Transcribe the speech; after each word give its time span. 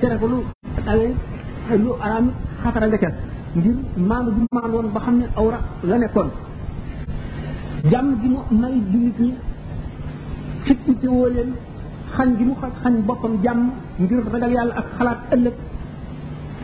tere 0.00 0.16
ko 0.18 0.26
lu 0.26 0.38
awee 0.90 1.12
lu 1.76 1.90
araam 2.00 2.26
xatara 2.64 2.86
nga 2.90 2.98
ca 3.04 3.08
ngir 3.56 3.74
maandu 4.08 4.30
bi 4.36 4.42
maandu 4.56 4.74
woon 4.76 4.88
ba 4.94 5.00
xam 5.04 5.14
ne 5.20 5.26
awra 5.40 5.58
la 5.88 5.96
nekkoon 6.02 6.28
jàmm 7.92 8.06
gi 8.20 8.28
mu 8.32 8.38
may 8.60 8.74
jullit 8.90 9.18
ñi 9.24 9.32
fitni 10.64 10.94
ci 11.00 11.06
woo 11.12 11.28
leen 11.34 11.50
xañ 12.16 12.28
gi 12.38 12.44
mu 12.48 12.54
xaj 12.60 12.70
xañ 12.82 12.94
boppam 13.06 13.34
jàmm 13.44 13.60
ngir 14.02 14.20
ragal 14.32 14.52
yàlla 14.56 14.74
ak 14.80 14.86
xalaat 14.96 15.18
ëllëg 15.34 15.56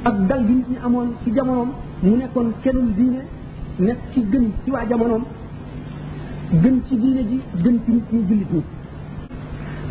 ak 0.08 0.16
dal 0.28 0.42
gi 0.48 0.54
nit 0.58 0.68
ñi 0.70 0.76
amoon 0.86 1.08
ci 1.22 1.28
jamonoom 1.36 1.70
mu 2.02 2.16
nekkoon 2.16 2.48
kennul 2.62 2.88
diine 2.96 3.20
nekk 3.86 3.98
ci 4.12 4.20
gën 4.32 4.44
ci 4.64 4.70
waa 4.70 4.86
jamonoom 4.90 5.24
gën 6.62 6.74
ci 6.86 6.94
diine 7.02 7.20
ji 7.30 7.40
gën 7.62 7.76
ci 7.84 7.90
nit 7.92 8.12
ñi 8.12 8.22
jullit 8.28 8.52
ñi 8.52 8.62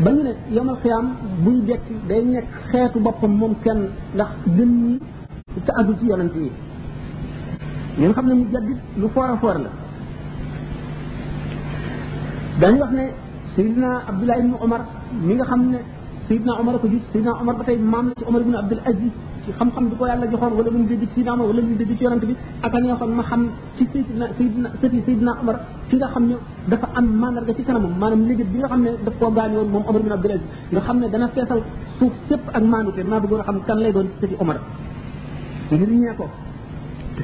ba 0.04 0.10
ñu 0.16 0.22
ne 0.24 0.34
yomal 0.58 0.76
xiyaam 0.84 1.08
buy 1.46 1.56
dekk 1.68 1.84
day 2.10 2.22
nekk 2.24 2.46
xeetu 2.70 3.00
boppam 3.06 3.34
moom 3.40 3.54
kenn 3.64 3.82
ndax 4.16 4.28
gën 4.58 4.70
ñi 4.88 4.94
te 5.66 5.72
àggul 5.80 5.96
yi 6.02 6.50
ñu 7.98 8.14
xam 8.16 8.26
ne 8.28 8.34
mu 8.36 8.46
jaddit 8.54 8.80
lu 9.02 9.08
foor 9.14 9.30
a 9.30 9.36
foor 9.42 9.58
la 9.64 9.70
dañu 12.62 12.80
wax 12.82 12.92
ne 12.98 13.06
sayidina 13.56 13.90
abdullah 14.10 14.38
ibnu 14.40 14.56
omar 14.64 14.82
mi 15.26 15.34
nga 15.36 15.46
xam 15.50 15.62
ne 15.72 15.80
sayidina 16.28 16.54
omar 16.62 16.76
a 16.76 16.78
ko 16.82 16.88
jiit 16.92 17.04
sayidina 17.12 17.54
ba 17.58 17.64
tey 17.68 17.78
maam 17.78 18.06
la 18.08 18.14
ci 18.18 18.24
omar 18.30 18.42
ibnu 18.42 18.58
abdul 18.58 18.82
aziz 18.90 19.14
ci 19.46 19.52
xam-xam 19.60 19.86
bi 19.90 19.96
ko 19.98 20.04
yàlla 20.10 20.26
joxoon 20.32 20.54
wala 20.58 20.70
bu 20.74 20.78
mu 20.82 20.88
dégg 20.90 21.06
ci 21.14 21.22
naama 21.24 21.44
wala 21.46 21.62
bu 21.62 21.68
mu 21.70 21.76
dégg 21.78 21.98
ci 21.98 22.04
yonent 22.04 22.26
bi 22.30 22.36
ak 22.66 22.74
a 22.76 22.80
neexoon 22.80 23.12
ma 23.16 23.24
xam 23.24 23.42
ci 23.78 23.86
Seydina 23.92 24.28
Seydina 24.38 24.70
sëti 24.82 25.00
Seydina 25.06 25.32
Omar 25.42 25.56
fi 25.90 25.96
nga 25.98 26.08
xam 26.08 26.26
ne 26.28 26.36
dafa 26.68 26.88
am 26.96 27.06
mandarga 27.22 27.54
ci 27.54 27.64
kanamam 27.64 27.92
maanaam 28.00 28.22
liggéey 28.28 28.48
bi 28.54 28.58
nga 28.60 28.68
xam 28.68 28.82
ne 28.84 28.90
daf 29.06 29.14
koo 29.20 29.32
gaañ 29.32 29.52
woon 29.56 29.70
moom 29.70 29.84
Omar 29.90 30.02
bin 30.02 30.12
Abdul 30.12 30.32
Aziz 30.32 30.48
nga 30.72 30.82
xam 30.82 30.98
ne 31.00 31.10
dana 31.10 31.28
feesal 31.30 31.62
suuf 32.00 32.14
sépp 32.30 32.44
ak 32.58 32.64
maanute 32.64 33.02
maa 33.04 33.20
bëggoon 33.20 33.40
a 33.42 33.44
xam 33.44 33.58
kan 33.68 33.78
lay 33.80 33.92
doon 33.94 34.08
sëti 34.20 34.36
Omar 34.40 34.58
ngir 35.72 35.90
ñee 35.92 36.16
ko 36.18 36.26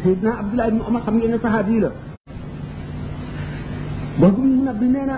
Seydina 0.04 0.32
Abdullah 0.42 0.68
ibn 0.68 0.82
Omar 0.88 1.02
xam 1.04 1.16
ngeen 1.18 1.32
ne 1.32 1.40
sahabi 1.42 1.80
la 1.82 1.90
boobu 4.20 4.42
mu 4.42 4.64
nabbi 4.64 4.86
nee 4.88 5.06
na 5.06 5.18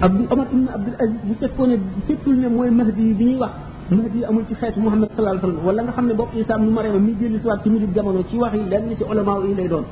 Abdul 0.00 0.26
Omar 0.30 0.46
ibn 0.52 0.66
Abdul 0.76 0.94
Aziz 1.04 1.20
bu 1.28 1.34
fekkoon 1.40 1.68
ne 1.70 1.76
fekkul 2.06 2.36
ne 2.40 2.48
mooy 2.48 2.70
mahdi 2.70 3.12
bi 3.18 3.24
ñuy 3.24 3.36
wax 3.38 3.63
mahdi 3.92 4.24
amul 4.24 4.44
ci 4.48 4.54
xeetu 4.56 4.80
muhammad 4.80 5.10
sallallahu 5.10 5.36
alayhi 5.36 5.44
wasallam 5.44 5.66
wala 5.68 5.80
nga 5.84 5.92
xam 5.96 6.04
ne 6.08 6.14
bopp 6.16 6.32
isa 6.34 6.56
nu 6.56 6.70
mariama 6.72 6.98
mi 7.04 7.12
jëli 7.20 7.38
siwaat 7.42 7.60
ci 7.64 7.68
mujjub 7.68 7.92
jamono 7.94 8.22
ci 8.30 8.36
wax 8.40 8.52
yi 8.54 9.54
lay 9.56 9.68
doon 9.68 9.84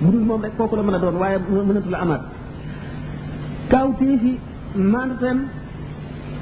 bu 0.00 0.10
dul 0.12 0.24
moom 0.24 0.40
rek 0.40 0.56
kooku 0.56 0.76
la 0.76 0.82
mën 0.82 0.94
a 0.94 0.98
doon 0.98 1.16
waaye 1.20 1.38
mënatu 1.38 1.90
la 1.90 1.98
amaat 1.98 2.22
kaaw 3.70 3.92
téefi 3.98 4.38
maandateem 4.92 5.40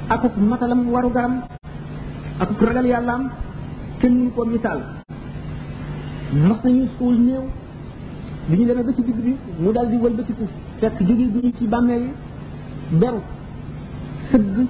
akuk 0.09 0.35
matalam 0.37 0.87
waru 0.93 1.09
garam 1.09 1.41
akuk 2.39 2.61
ragal 2.63 2.85
yàllaam 2.85 3.29
kenn 3.99 4.13
mënu 4.15 4.31
ko 4.31 4.45
misaal 4.45 4.79
mas 6.47 6.63
nañu 6.63 6.87
suul 6.97 7.17
néew 7.19 7.43
bi 8.49 8.57
ñu 8.59 8.65
demee 8.65 8.83
ba 8.83 8.91
ci 8.95 9.03
digg 9.03 9.15
bi 9.23 9.35
mu 9.59 9.71
daal 9.73 9.89
di 9.91 9.97
wëlbatiku 9.97 10.45
fekk 10.79 10.93
jóge 11.03 11.25
bi 11.33 11.39
ñu 11.43 11.51
ci 11.57 11.67
bàmmeel 11.67 12.01
yi 12.03 12.13
beru 12.99 13.19
sëgg 14.31 14.67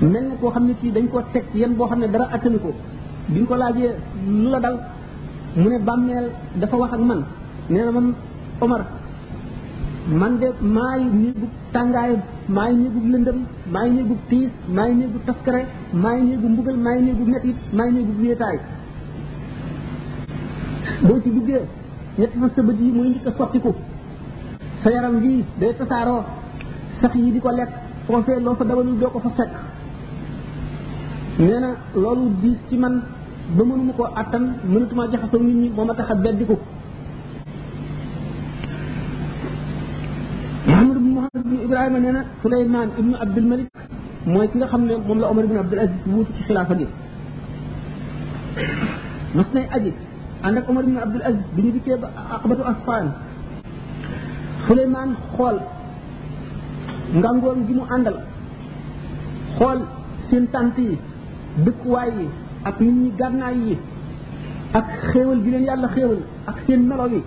mel 0.00 0.24
ne 0.30 0.36
koo 0.40 0.50
xam 0.50 0.66
ne 0.68 0.74
kii 0.82 0.90
dañ 0.90 1.06
koo 1.12 1.22
teg 1.32 1.44
yan 1.54 1.74
boo 1.76 1.88
xam 1.88 2.00
ne 2.00 2.06
dara 2.06 2.24
attanu 2.34 2.58
ko 2.58 2.70
biñ 3.34 3.46
ko 3.46 3.56
laajee 3.56 3.92
lu 4.26 4.48
la 4.50 4.58
dal 4.60 4.76
mu 5.56 5.68
ne 5.70 5.78
bàmmeel 5.78 6.26
dafa 6.60 6.76
wax 6.76 6.90
ak 6.92 7.00
man 7.00 7.22
nee 7.68 7.84
na 7.84 7.90
moom 7.90 8.14
Omar 8.60 8.80
man 10.20 10.36
de 10.40 10.46
maay 10.76 11.00
néegub 11.20 11.50
tàngaay 11.72 12.12
maay 12.48 12.72
néegub 12.74 13.04
lëndëm 13.12 13.38
maay 13.72 13.90
néegub 13.90 14.18
tiis 14.28 14.50
maay 14.76 14.94
néegub 14.94 15.22
taskare 15.26 15.60
maay 15.92 16.20
néegub 16.22 16.50
mbugal 16.50 16.76
maay 16.76 17.00
néegub 17.02 17.28
metit 17.28 17.56
maay 17.72 17.90
néegub 17.90 18.18
wéetaay 18.22 18.56
boo 21.06 21.20
ci 21.24 21.30
duggee 21.30 21.64
ñetti 22.18 22.38
fan 22.40 22.50
sa 22.56 22.62
bët 22.62 22.78
yi 22.80 22.92
mooy 22.92 23.08
njëkk 23.08 23.26
a 23.26 23.32
sottiku 23.38 23.72
sa 24.82 24.90
yaram 24.90 25.20
bii 25.20 25.44
day 25.60 25.72
tasaaroo 25.78 26.22
sax 27.00 27.14
yi 27.14 27.32
di 27.32 27.40
ko 27.40 27.50
lekk 27.50 27.70
foofee 28.06 28.40
loo 28.44 28.54
fa 28.58 28.64
dabalul 28.64 28.98
doo 29.00 29.10
ko 29.10 29.18
fa 29.18 29.30
fekk 29.38 29.54
nee 31.38 31.54
na 31.60 31.70
loolu 31.94 32.32
diis 32.42 32.58
ci 32.68 32.74
man 32.76 32.98
ba 33.56 33.62
mënuma 33.64 33.92
koo 33.96 34.08
attan 34.20 34.44
mënatuma 34.72 35.06
jaxasoo 35.14 35.42
nit 35.46 35.56
ñi 35.60 35.68
moo 35.76 35.84
ma 35.86 35.94
tax 35.94 36.08
a 36.10 36.14
beddiku 36.22 36.54
Muhammad 40.68 40.96
ibn 40.98 41.10
Muhammad 41.14 41.40
ibn 41.44 41.56
Ibrahima 41.66 41.98
nee 42.02 42.12
na 42.12 42.22
Suleymaan 42.42 42.88
ibnu 42.98 43.14
Abdul 43.24 43.46
Malik 43.50 43.66
mooy 44.26 44.48
ki 44.50 44.58
nga 44.58 44.66
xam 44.72 44.82
ne 44.88 44.94
moom 45.06 45.18
la 45.22 45.30
Omar 45.30 45.44
ibn 45.46 45.56
Abdul 45.62 45.78
Aziz 45.80 46.00
wuutu 46.10 46.30
ci 46.36 46.42
xilaafa 46.46 46.74
gi 46.80 46.86
mas 49.36 49.48
nay 49.54 49.66
aji 49.76 49.92
ànd 50.42 50.58
ak 50.58 50.68
Omar 50.68 50.84
ibn 50.84 50.98
Abdul 50.98 51.22
Aziz 51.30 51.44
bi 51.54 51.62
ñu 51.62 51.70
dikkee 51.72 51.96
ba 52.02 52.08
aqbatu 52.34 52.62
asfaan 52.70 53.06
Suleymaan 54.66 55.10
xool 55.36 55.56
ngàngoon 57.20 57.58
gi 57.66 57.74
mu 57.74 57.84
àndal 57.94 58.16
xool 59.56 59.78
seen 60.30 60.46
tànt 60.54 60.78
yi 60.78 60.98
dëkkuwaay 61.56 62.10
yi 62.18 62.26
ak 62.64 62.80
nit 62.80 62.94
ñi 63.02 63.08
gànnaay 63.18 63.56
yi 63.66 63.74
ak 64.78 64.84
xéewal 65.12 65.38
gi 65.44 65.50
leen 65.50 65.64
yàlla 65.68 65.88
xéewal 65.94 66.18
ak 66.50 66.56
seen 66.66 66.80
melo 66.88 67.06
yi 67.12 67.20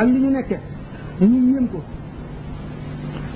ak 0.00 0.06
li 0.12 0.18
ñu 0.22 0.30
nekke 0.30 0.56
ñu 1.20 1.38
yéem 1.52 1.66
ko 1.72 1.78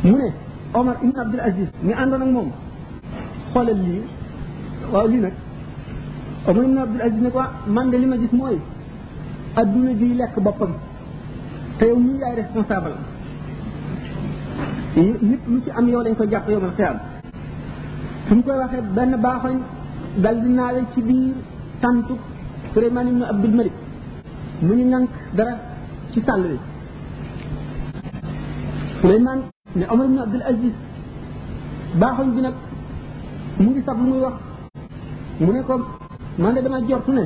mu 0.04 0.16
ne 0.16 0.28
Omar 0.74 0.96
ibn 1.04 1.18
Abdul 1.20 1.40
Aziz 1.40 1.68
ñu 1.84 1.92
àndoon 2.02 2.22
ak 2.24 2.28
moom 2.34 2.48
xoolal 3.52 3.78
lii 3.86 4.02
waaw 4.92 5.06
lii 5.08 5.20
nag 5.20 5.32
Omar 6.48 6.64
ibn 6.64 6.78
Abdul 6.78 7.00
Aziz 7.06 7.20
ne 7.22 7.30
ko 7.30 7.40
man 7.74 7.90
li 7.90 8.06
ma 8.06 8.16
gis 8.16 8.32
mooy 8.32 8.56
adduna 9.56 9.92
jiy 9.92 10.14
lekk 10.20 10.36
boppam 10.44 10.72
te 11.78 11.86
yow 11.86 11.96
mii 11.98 12.18
yaay 12.20 12.34
responsable 12.36 12.94
lépp 14.96 15.46
lu 15.48 15.60
ci 15.64 15.70
am 15.70 15.88
yow 15.88 16.02
lañ 16.02 16.14
ko 16.14 16.24
jàpp 16.28 16.48
yow 16.50 16.60
man 16.60 16.72
xiyam 16.76 16.96
suñ 18.28 18.42
koy 18.42 18.58
waxee 18.58 18.82
benn 18.96 19.16
baaxoñ 19.22 19.60
dal 20.20 20.36
di 20.44 20.48
naawee 20.52 20.84
ci 20.94 21.00
biir 21.00 21.34
tàntu 21.80 22.16
Suleymaan 22.72 23.08
ibnu 23.08 23.24
Abdul 23.24 23.54
Malik 23.54 23.72
mu 24.62 24.74
ñu 24.74 24.84
nank 24.90 25.08
dara 25.36 25.54
ci 26.12 26.20
sàll 26.26 26.40
wi 26.42 26.58
Suleymaan 29.00 29.40
ne 29.76 29.84
Omar 29.90 30.04
ibnu 30.06 30.20
Abdul 30.22 30.42
Aziz 30.42 30.74
baaxoñ 32.00 32.28
bi 32.34 32.40
nag 32.40 32.54
mu 33.58 33.70
ngi 33.70 33.82
sax 33.86 33.96
lu 33.98 34.04
muy 34.10 34.20
wax 34.20 34.34
mu 35.40 35.52
ne 35.52 35.62
ko 35.62 35.80
man 36.38 36.54
de 36.54 36.60
dama 36.62 36.80
jortu 36.88 37.12
ne 37.12 37.22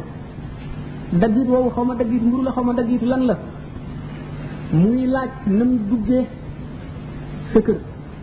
daggiit 1.20 1.48
woowu 1.48 1.70
xaw 1.70 1.84
ma 1.84 1.94
daggiit 1.94 2.22
mburu 2.22 2.42
la 2.42 2.50
xaw 2.52 2.64
ma 2.64 2.72
daggiitu 2.72 3.04
lan 3.06 3.22
la 3.26 3.36
muy 4.70 5.06
laaj 5.06 5.30
nam 5.46 5.70
duggee 5.88 6.24
sa 7.52 7.60
kër 7.60 7.78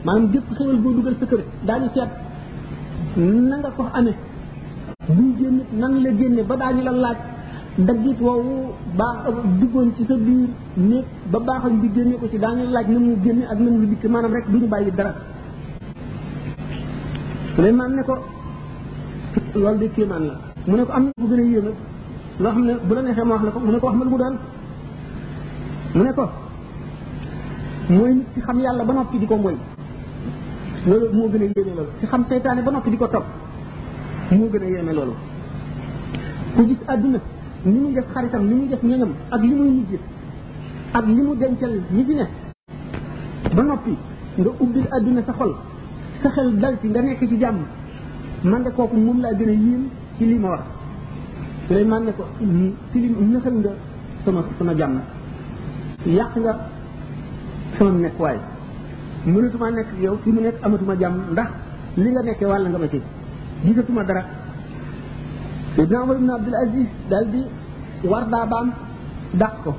maanaam 0.05 0.31
gépp 0.31 0.47
xéwal 0.57 0.77
boo 0.81 0.93
dugal 0.93 1.15
sa 1.19 1.25
kër 1.25 1.41
daañu 1.65 1.87
seet 1.93 2.09
na 3.49 3.57
ko 3.77 3.85
amee 3.93 4.15
buy 5.07 5.27
génn 5.39 5.57
nan 5.75 5.99
la 6.03 6.11
génne 6.19 6.41
ba 6.49 6.55
daañu 6.55 6.81
la 6.83 6.91
laaj 6.91 7.17
daggit 7.77 8.19
woowu 8.21 8.53
baax 8.97 9.17
duggoon 9.59 9.89
ci 9.97 10.03
sa 10.07 10.15
biir 10.15 10.49
néeg 10.89 11.05
ba 11.31 11.39
baaxañ 11.39 11.79
bi 11.81 11.89
génne 11.95 12.15
ko 12.19 12.27
ci 12.31 12.37
daañu 12.37 12.63
laaj 12.71 12.87
na 12.87 12.99
mu 12.99 13.15
génne 13.23 13.43
ak 13.51 13.59
na 13.59 13.69
mu 13.71 13.85
dikk 13.91 14.03
maanaam 14.11 14.33
rek 14.33 14.47
du 14.51 14.57
ñu 14.57 14.67
bàyyi 14.67 14.91
dara 14.95 15.13
Suleymaan 17.55 17.91
ne 17.95 18.03
ko 18.03 18.15
loolu 19.55 19.79
de 19.79 19.87
kéemaan 19.95 20.23
la 20.29 20.35
mu 20.67 20.77
ne 20.77 20.83
ko 20.85 20.91
am 20.93 21.03
na 21.05 21.11
bu 21.21 21.27
gën 21.27 21.39
a 21.41 21.43
yéeme 21.43 21.65
loo 22.39 22.51
xam 22.51 22.63
ne 22.67 22.73
bu 22.87 22.93
la 22.95 23.01
neexee 23.01 23.23
ma 23.25 23.33
wax 23.35 23.43
la 23.45 23.51
ko 23.51 23.59
mu 23.59 23.71
ne 23.71 23.79
ko 23.79 23.87
wax 23.87 23.95
ma 23.97 24.03
lu 24.05 24.09
mu 24.11 24.17
doon 24.21 24.35
mu 25.95 26.03
ne 26.03 26.11
ko 26.13 26.25
mooy 27.89 28.13
nit 28.15 28.25
ci 28.33 28.39
xam 28.41 28.59
yàlla 28.59 28.83
ba 28.83 28.93
noppi 28.93 29.17
di 29.19 29.25
ko 29.25 29.35
mooy 29.35 29.55
loolu 30.89 31.07
moo 31.17 31.27
gën 31.31 31.41
a 31.43 31.45
yéeme 31.45 31.73
loolu 31.77 31.91
ci 31.99 32.05
xam 32.05 32.23
seytaane 32.29 32.61
ba 32.63 32.71
noppi 32.71 32.89
di 32.91 32.97
ko 32.97 33.07
topp 33.07 33.25
moo 34.33 34.49
gën 34.53 34.63
a 34.65 34.69
yéeme 34.69 34.93
loolu 34.97 35.13
ku 36.55 36.61
gis 36.67 36.77
àdduna 36.87 37.19
ni 37.65 37.77
muy 37.79 37.93
def 37.93 38.05
xaritam 38.13 38.41
ni 38.49 38.53
muy 38.55 38.67
def 38.67 38.81
ñoñam 38.83 39.11
ak 39.31 39.41
li 39.49 39.55
muy 39.55 39.69
mujj 39.75 39.93
ak 40.93 41.05
li 41.07 41.21
mu 41.21 41.35
dencal 41.35 41.73
ñi 41.95 42.03
fi 42.07 42.13
ba 43.55 43.61
noppi 43.63 43.93
nga 44.37 44.49
ubbil 44.63 44.87
àdduna 44.95 45.21
sa 45.25 45.33
xol 45.37 45.51
sa 46.21 46.29
xel 46.29 46.51
dal 46.61 46.75
ci 46.81 46.87
nga 46.87 47.01
nekk 47.01 47.21
ci 47.29 47.37
jàmm 47.37 47.57
man 48.43 48.63
de 48.63 48.69
kooku 48.69 48.97
moom 48.97 49.19
laa 49.21 49.33
gën 49.33 49.49
a 49.49 49.51
yéem 49.53 49.89
ci 50.17 50.25
lii 50.25 50.39
ma 50.39 50.49
wax 50.49 50.63
Suleymaan 51.67 52.03
ne 52.03 52.11
ko 52.17 52.23
ci 52.91 52.99
li 52.99 53.07
nëxal 53.33 53.55
nga 53.59 53.71
sama 54.25 54.43
sama 54.57 54.73
jàmm 54.75 54.93
yàq 56.05 56.35
nga 56.37 56.53
sama 57.77 57.91
nekk 57.91 58.19
waaye 58.19 58.39
mënatuma 59.25 59.71
nekk 59.71 59.89
yow 60.01 60.15
fi 60.23 60.29
mu 60.31 60.41
nekk 60.41 60.57
amatuma 60.63 60.95
jàmm 60.97 61.15
ndax 61.31 61.49
li 61.97 62.09
nga 62.09 62.21
nekkee 62.21 62.45
wàll 62.47 62.67
nga 62.69 62.77
ma 62.79 62.87
ci 62.87 62.99
gisatuma 63.65 64.03
dara 64.05 64.23
Seydina 65.75 66.03
Omar 66.03 66.17
ibn 66.17 66.29
Abdul 66.29 66.55
Aziz 66.55 66.87
dal 67.09 67.25
di 67.33 67.41
war 68.07 68.27
daa 68.29 68.45
baam 68.45 68.69
dàq 69.33 69.53
ko 69.63 69.71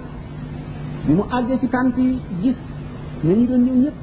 bi 1.06 1.12
mu 1.14 1.22
àggee 1.31 1.58
ci 1.60 1.69
tànt 1.69 1.96
yi 1.98 2.19
gis 2.42 2.54
ne 3.25 3.34
ñu 3.34 3.46
doon 3.46 3.62
ñëw 3.64 3.76
ñëpp 3.84 3.96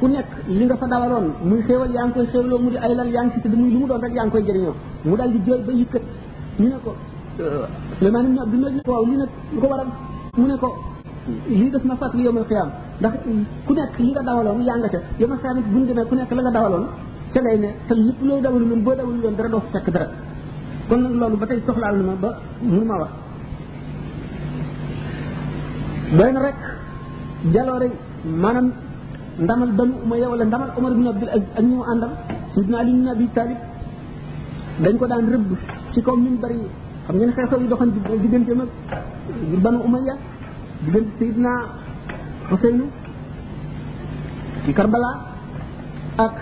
ku 0.00 0.06
nekk 0.08 0.28
li 0.58 0.64
nga 0.64 0.76
fa 0.76 0.86
dawaloon 0.86 1.26
muy 1.48 1.62
xéewal 1.66 1.90
yaa 1.94 2.04
ngi 2.06 2.12
koy 2.14 2.26
xéewaloo 2.32 2.58
mu 2.58 2.70
di 2.70 2.76
ay 2.76 2.94
lal 2.94 3.08
yaa 3.08 3.24
ngi 3.24 3.40
ci 3.42 3.48
muy 3.48 3.70
lu 3.72 3.78
mu 3.78 3.86
doon 3.86 4.00
rek 4.00 4.12
yaa 4.16 4.24
ngi 4.26 4.30
koy 4.32 4.42
jëriñoo 4.42 4.74
mu 5.04 5.16
dal 5.16 5.30
di 5.32 5.38
jooy 5.46 5.60
ba 5.66 5.72
yëkkat 5.72 6.02
ñu 6.60 6.66
ne 6.68 6.78
ko 6.84 6.92
euh, 7.40 7.66
Suleymaan 7.98 8.26
ma 8.34 8.42
Abdul 8.42 8.66
Aziz 8.66 8.82
waaw 8.86 9.04
li 9.04 9.16
nag 9.16 9.28
lu 9.54 9.58
ko 9.60 9.66
waral 9.72 9.86
mu 10.36 10.46
ne 10.46 10.56
ko 10.58 10.68
lii 11.48 11.70
def 11.70 11.84
na 11.84 11.94
fàttali 11.96 12.24
yawmal 12.24 12.44
qiyaam 12.46 12.68
ndax 13.00 13.12
ku 13.66 13.72
nekk 13.72 13.98
li 13.98 14.10
nga 14.10 14.22
dawaloon 14.26 14.62
yaa 14.68 14.78
nga 14.78 14.88
ca 14.92 14.98
yawmal 15.20 15.38
qiyaam 15.38 15.62
buñ 15.72 15.82
demee 15.86 16.04
ku 16.10 16.14
nekk 16.14 16.30
la 16.34 16.42
nga 16.42 16.50
dawaloon 16.56 16.84
ca 17.32 17.40
lay 17.40 17.56
ne 17.58 17.70
te 17.88 17.94
lépp 17.96 18.20
loo 18.22 18.38
dawul 18.44 18.62
loon 18.68 18.82
boo 18.84 18.92
dawul 18.94 19.16
loon 19.24 19.34
dara 19.36 19.48
doo 19.48 19.62
fekk 19.72 19.88
dara 19.94 20.06
kon 20.88 21.00
nag 21.02 21.14
loolu 21.20 21.36
ba 21.40 21.46
tey 21.48 21.60
soxlaal 21.66 21.96
na 21.96 22.04
ma 22.08 22.14
ba 22.22 22.30
mënu 22.70 22.84
ma 22.90 22.96
wax 23.00 23.12
doy 26.18 26.32
na 26.32 26.40
rek 26.46 26.58
jaloore 27.54 27.88
maanaam 28.42 28.68
ndamal 29.44 29.70
banu 29.78 29.94
umayya 30.04 30.26
wala 30.32 30.44
ndamal 30.44 30.68
umar 30.78 30.92
bin 30.98 31.06
abdul 31.12 31.32
aziz 31.36 31.48
ak 31.56 31.62
ñu 31.68 31.74
mu 31.78 31.84
àndal 31.92 32.12
sidna 32.54 32.76
ali 32.80 32.92
bin 32.98 33.08
abi 33.14 33.26
talib 33.36 33.58
dañ 34.82 34.94
ko 35.00 35.06
daan 35.10 35.26
rëbb 35.34 35.48
ci 35.94 36.00
kaw 36.04 36.16
min 36.16 36.36
bari 36.42 36.60
xam 37.06 37.16
ngeen 37.16 37.32
xew-xew 37.36 37.60
yi 37.62 37.68
doxoon 37.68 37.90
diggante 38.22 38.52
mag 38.60 38.70
banu 39.64 39.78
umayya 39.86 40.14
diggante 40.84 41.12
sidna 41.18 41.50
huseynu 42.50 42.84
ci 44.64 44.70
karbala 44.78 45.12
ak 46.24 46.34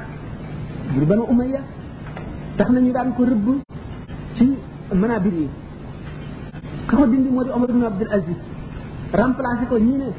ngir 0.92 1.04
banu 1.06 1.24
umayya 1.30 1.62
tax 2.58 2.68
nañu 2.74 2.90
daan 2.92 3.14
ko 3.14 3.22
rëbb 3.22 3.46
ci 4.34 4.44
manabir 4.94 5.34
yi 5.46 5.48
ka 6.86 6.96
ko 6.96 7.06
dindi 7.06 7.30
moo 7.30 7.42
di 7.44 7.50
omar 7.54 7.70
ibn 7.70 7.84
abdul 7.86 8.10
aziz 8.10 8.38
remplacé 9.12 9.66
ko 9.70 9.78
ñii 9.78 10.00
ne 10.02 10.10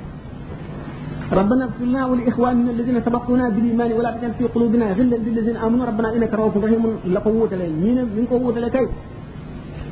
ربنا 1.32 1.64
اغفر 1.66 1.86
لنا 1.88 2.06
ولاخواننا 2.12 2.72
الذين 2.76 3.00
سبقونا 3.08 3.50
بالايمان 3.56 3.92
ولا 3.96 4.12
تجعل 4.12 4.34
في 4.36 4.52
قلوبنا 4.52 4.92
غلا 5.00 5.16
للذين 5.16 5.56
امنوا 5.64 5.86
ربنا 5.96 6.08
انك 6.16 6.34
رؤوف 6.36 6.58
رحيم 6.60 6.84
لقد 7.16 7.34
وتل 7.42 7.62
مين 7.84 8.04
من 8.04 8.28
قوه 8.28 8.56
لكي 8.60 8.84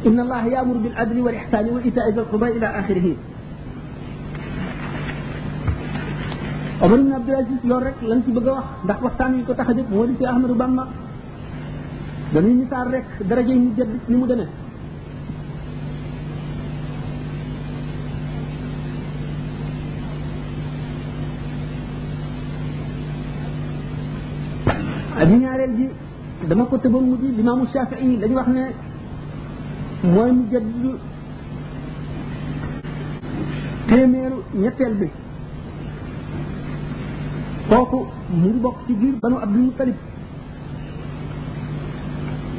ان 0.08 0.20
الله 0.20 0.42
يامر 0.54 0.76
بالعدل 0.84 1.18
والاحسان 1.24 1.66
وايتاء 1.74 2.06
ذي 2.12 2.20
القربى 2.20 2.48
الى 2.60 2.68
اخره 2.80 3.08
Omar 6.82 6.98
ibn 7.00 7.12
Abdul 7.12 7.36
Aziz 7.36 7.60
loolu 7.64 7.84
rek 7.86 8.00
lañ 8.02 8.22
ci 8.24 8.32
bëgg 8.32 8.48
a 8.48 8.52
wax 8.56 8.66
ndax 8.84 9.02
waxtaan 9.04 9.34
yi 9.38 9.44
ko 9.44 9.54
tax 9.54 9.68
a 9.70 9.74
jóg 9.76 9.90
moo 9.92 10.06
di 10.08 10.16
ci 10.18 10.26
Ahmadou 10.26 10.56
Bamba 10.56 10.88
dañuy 12.34 12.54
misaal 12.56 12.88
rek 12.92 13.06
daraje 13.28 13.48
yi 13.48 13.60
mu 13.60 13.74
jëdd 13.78 13.90
ni 14.08 14.16
mu 14.16 14.28
demee 14.28 14.48
ak 25.20 25.30
ñaareel 25.42 25.76
ji 25.78 25.86
dama 26.48 26.64
ko 26.64 26.76
mu 26.90 27.16
di 27.18 27.28
limaamu 27.38 27.66
Shafii 27.74 28.20
lañu 28.22 28.36
wax 28.36 28.48
ne 28.56 28.64
mooy 30.14 30.32
mu 30.32 30.44
jëdd 30.52 30.86
téeméeru 33.90 34.44
ñetteel 34.62 34.94
bi 34.96 35.08
kooku 37.70 38.00
mu 38.34 38.48
ngi 38.50 38.60
bokk 38.66 38.78
ci 38.90 38.94
biir 38.98 39.14
banu 39.22 39.38
Abdul 39.38 39.64
Mutalib 39.70 39.98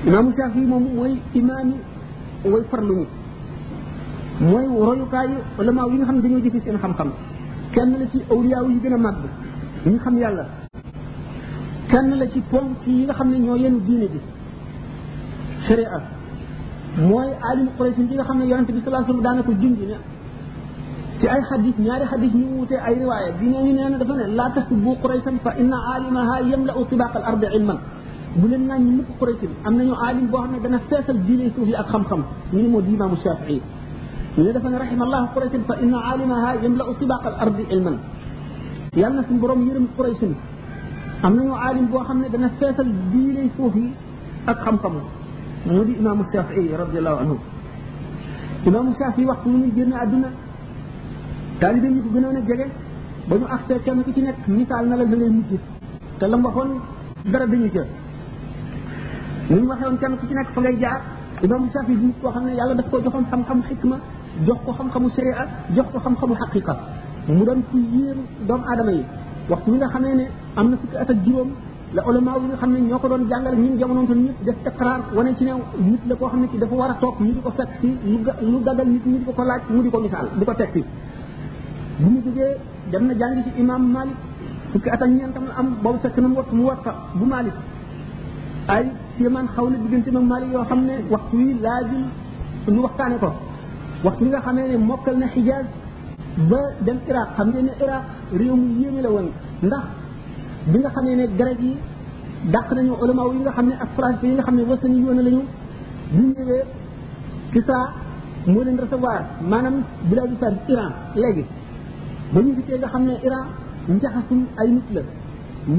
imaamu 0.06 0.30
Shaafi 0.38 0.60
moom 0.62 0.84
mooy 0.94 1.12
imaam 1.34 1.68
yi 1.74 1.78
way 2.50 2.62
farlu 2.70 2.94
ñi 2.94 3.06
mooy 4.46 4.64
royukaayu 4.86 5.36
ulama 5.58 5.82
yi 5.90 5.96
nga 5.98 6.04
xam 6.06 6.14
ne 6.16 6.22
dañoo 6.22 6.42
jëfe 6.44 6.58
seen 6.64 6.78
xam-xam 6.78 7.08
kenn 7.74 7.90
la 7.98 8.06
ci 8.12 8.18
awliyaaw 8.30 8.66
yi 8.70 8.78
gën 8.82 8.92
a 8.92 8.96
màgg 8.96 9.18
yi 9.86 9.90
nga 9.92 10.00
xam 10.04 10.14
yàlla 10.22 10.44
kenn 11.90 12.08
la 12.18 12.26
ci 12.32 12.40
ponk 12.50 12.86
yi 12.86 13.02
nga 13.04 13.14
xam 13.18 13.30
ne 13.30 13.38
ñoo 13.38 13.56
yenu 13.56 13.80
diine 13.86 14.06
bi 14.12 14.18
sharia 15.66 16.00
mooy 17.08 17.30
alim 17.52 17.68
Quraysh 17.76 17.96
bi 17.98 18.14
nga 18.14 18.22
xam 18.24 18.38
ne 18.38 18.44
yonente 18.46 18.72
bi 18.72 18.78
sallallahu 18.80 19.10
alayhi 19.10 19.18
wa 19.18 19.22
sallam 19.22 19.22
daana 19.22 19.42
ko 19.42 19.52
junj 19.58 19.78
ne 19.90 19.98
ci 21.20 21.28
ay 21.28 21.40
xadis 21.52 21.74
ñaari 21.78 22.04
xadis 22.08 22.32
yu 22.32 22.48
wuute 22.56 22.72
ay 22.80 22.94
riwaaya 22.96 23.32
bi 23.36 23.46
nee 23.52 23.62
nee 23.76 23.90
na 23.92 23.98
dafa 24.00 24.14
ne 24.16 24.26
laa 24.40 24.50
tasubbu 24.56 24.96
quraysan 25.04 25.36
fa 25.44 25.52
inna 25.60 25.76
aalimaha 25.92 26.40
yamla'u 26.50 26.80
tibaaq 26.88 27.12
al 27.20 27.24
ardi 27.32 27.46
ilman 27.60 27.78
bu 28.40 28.48
leen 28.48 28.64
naan 28.66 28.80
ñu 28.84 28.90
mukk 29.00 29.18
quraysin 29.20 29.50
am 29.64 29.74
nañu 29.76 29.92
aalim 29.92 30.26
boo 30.32 30.38
xam 30.40 30.50
ne 30.52 30.58
dana 30.64 30.80
feesal 30.88 31.16
diine 31.26 31.50
suuf 31.54 31.66
yi 31.68 31.74
ak 31.76 31.88
xam-xam 31.92 32.22
ñu 32.54 32.58
ne 32.62 32.68
moo 32.68 32.80
di 32.80 32.92
imaamu 32.96 33.16
shafii 33.24 33.60
ñu 34.36 34.40
ne 34.44 34.52
dafa 34.52 34.68
ne 34.70 34.76
rahima 34.78 35.04
allahu 35.04 35.26
quraysin 35.34 35.62
fa 35.68 35.74
inna 35.84 35.98
aalimaha 36.10 36.54
yamla'u 36.64 36.92
tibaaq 37.00 37.24
al 37.28 37.36
ardi 37.44 37.62
ilman 37.74 37.96
yàlla 38.96 39.14
na 39.16 39.22
suñu 39.28 39.40
borom 39.40 39.60
yërëm 39.68 39.86
quraysin 39.96 40.32
am 41.22 41.34
nañu 41.36 41.52
aalim 41.52 41.86
boo 41.92 42.00
xam 42.08 42.18
ne 42.20 42.28
dana 42.32 42.48
feesal 42.58 42.86
diine 43.12 43.50
suuf 43.56 43.74
yi 43.76 43.92
ak 44.46 44.58
xam-xam 44.64 44.94
moo 45.68 45.84
di 45.84 45.92
imaamu 46.00 46.24
shafii 46.32 46.70
radiallahu 46.82 47.18
anhu 47.22 47.36
imaamu 48.64 48.90
shafii 48.98 49.24
waxtu 49.28 49.48
mu 49.48 49.66
génn 49.76 49.92
àdduna 49.92 50.28
talibé 51.60 51.88
ñu 51.92 52.00
ko 52.04 52.08
gënoon 52.16 52.36
a 52.36 52.40
jege 52.48 52.66
ba 53.28 53.34
ñu 53.38 53.44
axté 53.54 53.74
kenn 53.84 54.02
ku 54.04 54.10
ci 54.16 54.20
nekk 54.24 54.36
misaal 54.56 54.84
na 54.88 54.96
la 54.96 55.04
da 55.10 55.16
ngay 55.16 55.42
ci 55.48 55.56
te 56.18 56.26
lam 56.32 56.42
waxon 56.44 56.70
dara 57.32 57.46
dañu 57.52 57.68
ci 57.74 57.80
ñu 59.54 59.66
waxon 59.70 59.94
kenn 60.00 60.14
ku 60.18 60.24
ci 60.28 60.34
nek 60.34 60.48
fa 60.56 60.60
ngay 60.60 60.76
jaar 60.82 61.00
imam 61.42 61.62
shafi 61.72 61.94
bi 62.02 62.08
ko 62.22 62.30
xamné 62.34 62.50
yàlla 62.58 62.74
daf 62.78 62.86
ko 62.90 62.96
joxon 63.04 63.24
xam-xam 63.30 63.58
hikma 63.68 63.96
jox 64.46 64.58
ko 64.66 64.72
xam-xamu 64.78 65.08
sharia 65.14 65.44
jox 65.76 65.86
ko 65.92 65.98
xam-xamu 66.04 66.34
haqiqa 66.40 66.74
mu 67.36 67.44
doon 67.48 67.60
ci 67.70 67.78
yéer 67.94 68.16
doom 68.48 68.60
aadama 68.68 68.92
yi 68.98 69.04
waxtu 69.50 69.68
wi 69.72 69.76
nga 69.76 69.88
xamné 69.92 70.10
ne 70.20 70.26
amna 70.58 70.76
ci 70.80 70.86
ata 71.02 71.14
juróom 71.24 71.50
la 71.96 72.00
ulama 72.08 72.32
yi 72.40 72.46
nga 72.48 72.56
xam 72.60 72.70
ne 72.72 72.78
doon 73.12 73.22
jàngal 73.30 73.54
ñun 73.62 73.74
jamono 73.80 74.02
toon 74.10 74.20
ñëpp 74.26 74.38
def 74.46 74.56
iqrar 74.68 75.00
wone 75.14 75.30
ci 75.36 75.44
ne 75.44 75.52
nit 75.90 76.00
la 76.08 76.14
ko 76.18 76.24
xamné 76.32 76.46
ci 76.52 76.58
dafa 76.62 76.74
wara 76.80 76.94
tok 77.02 77.14
ñu 77.24 77.30
diko 77.36 77.50
fekk 77.58 77.70
ci 77.80 77.90
ñu 78.10 78.18
lu 78.52 78.58
dagal 78.66 78.86
nit 78.94 79.04
ñu 79.10 79.16
diko 79.20 79.32
ko 79.38 79.42
laaj 79.50 79.62
mu 79.74 79.80
diko 79.84 79.98
misal 80.06 80.26
diko 80.38 80.52
di 80.60 80.66
ko 80.80 80.86
bu 82.02 82.08
mu 82.10 82.18
jugee 82.24 82.50
dem 82.92 83.02
na 83.08 83.14
jàng 83.20 83.34
ci 83.44 83.50
imam 83.62 83.82
malik 83.94 84.14
fukki 84.72 84.88
at 84.90 85.00
ak 85.02 85.10
ñeentam 85.16 85.44
la 85.48 85.54
am 85.60 85.66
boobu 85.82 85.98
fekk 86.02 86.16
na 86.22 86.28
mu 86.28 86.34
wattu 86.40 86.56
mu 86.56 86.64
watta 86.70 86.92
bu 87.18 87.24
malik 87.26 87.52
ay 88.68 88.84
siman 89.16 89.46
xaw 89.54 89.66
na 89.70 89.76
diggante 89.82 90.10
mag 90.16 90.22
malik 90.32 90.48
yoo 90.52 90.64
xam 90.70 90.80
ne 90.88 90.94
waxtu 91.12 91.36
yi 91.44 91.52
laajul 91.64 92.04
ñu 92.74 92.80
waxtaane 92.82 93.16
ko 93.22 93.30
waxtu 94.04 94.22
yi 94.24 94.30
nga 94.30 94.40
xamee 94.46 94.68
ne 94.70 94.76
mokkal 94.88 95.16
na 95.18 95.26
xijaaz 95.34 95.66
ba 96.50 96.60
dem 96.86 96.98
iraq 97.10 97.28
xam 97.36 97.48
ngeen 97.50 97.64
ne 97.68 97.72
iraq 97.84 98.02
réew 98.38 98.54
mu 98.56 98.66
yéeme 98.82 99.00
la 99.02 99.10
woon 99.14 99.28
ndax 99.66 99.84
bi 100.70 100.78
nga 100.78 100.90
xamee 100.94 101.16
ne 101.20 101.24
grec 101.38 101.58
yi 101.66 101.72
dàq 102.54 102.66
nañu 102.76 102.92
ulama 103.02 103.22
yi 103.34 103.40
nga 103.44 103.52
xam 103.56 103.66
ne 103.70 103.74
ak 103.84 103.88
français 103.96 104.26
yi 104.28 104.32
nga 104.34 104.42
xam 104.46 104.54
ne 104.56 104.62
wasani 104.70 104.96
yoon 105.04 105.18
lañu 105.26 105.42
bu 106.14 106.18
ñëwee 106.32 106.62
kisra 107.52 107.80
moo 108.46 108.62
leen 108.66 108.76
recevoir 108.82 109.20
maanaam 109.50 109.76
biladu 110.08 110.34
sa 110.40 110.48
iran 110.72 110.90
léegi 111.22 111.44
ba 112.32 112.38
ñu 112.46 112.52
dikkee 112.56 112.78
nga 112.78 112.88
xam 112.92 113.02
ne 113.06 113.14
Iran 113.26 113.46
njaxasum 113.96 114.40
ay 114.60 114.68
nit 114.74 114.86
la 114.94 115.02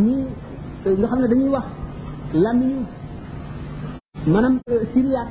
ñii 0.04 0.22
nga 1.00 1.08
xam 1.12 1.20
ne 1.22 1.28
dañuy 1.32 1.50
wax 1.56 1.68
làmmiñu 2.44 2.82
maanaam 4.34 4.56
euh, 4.70 4.82
siriyaak 4.94 5.30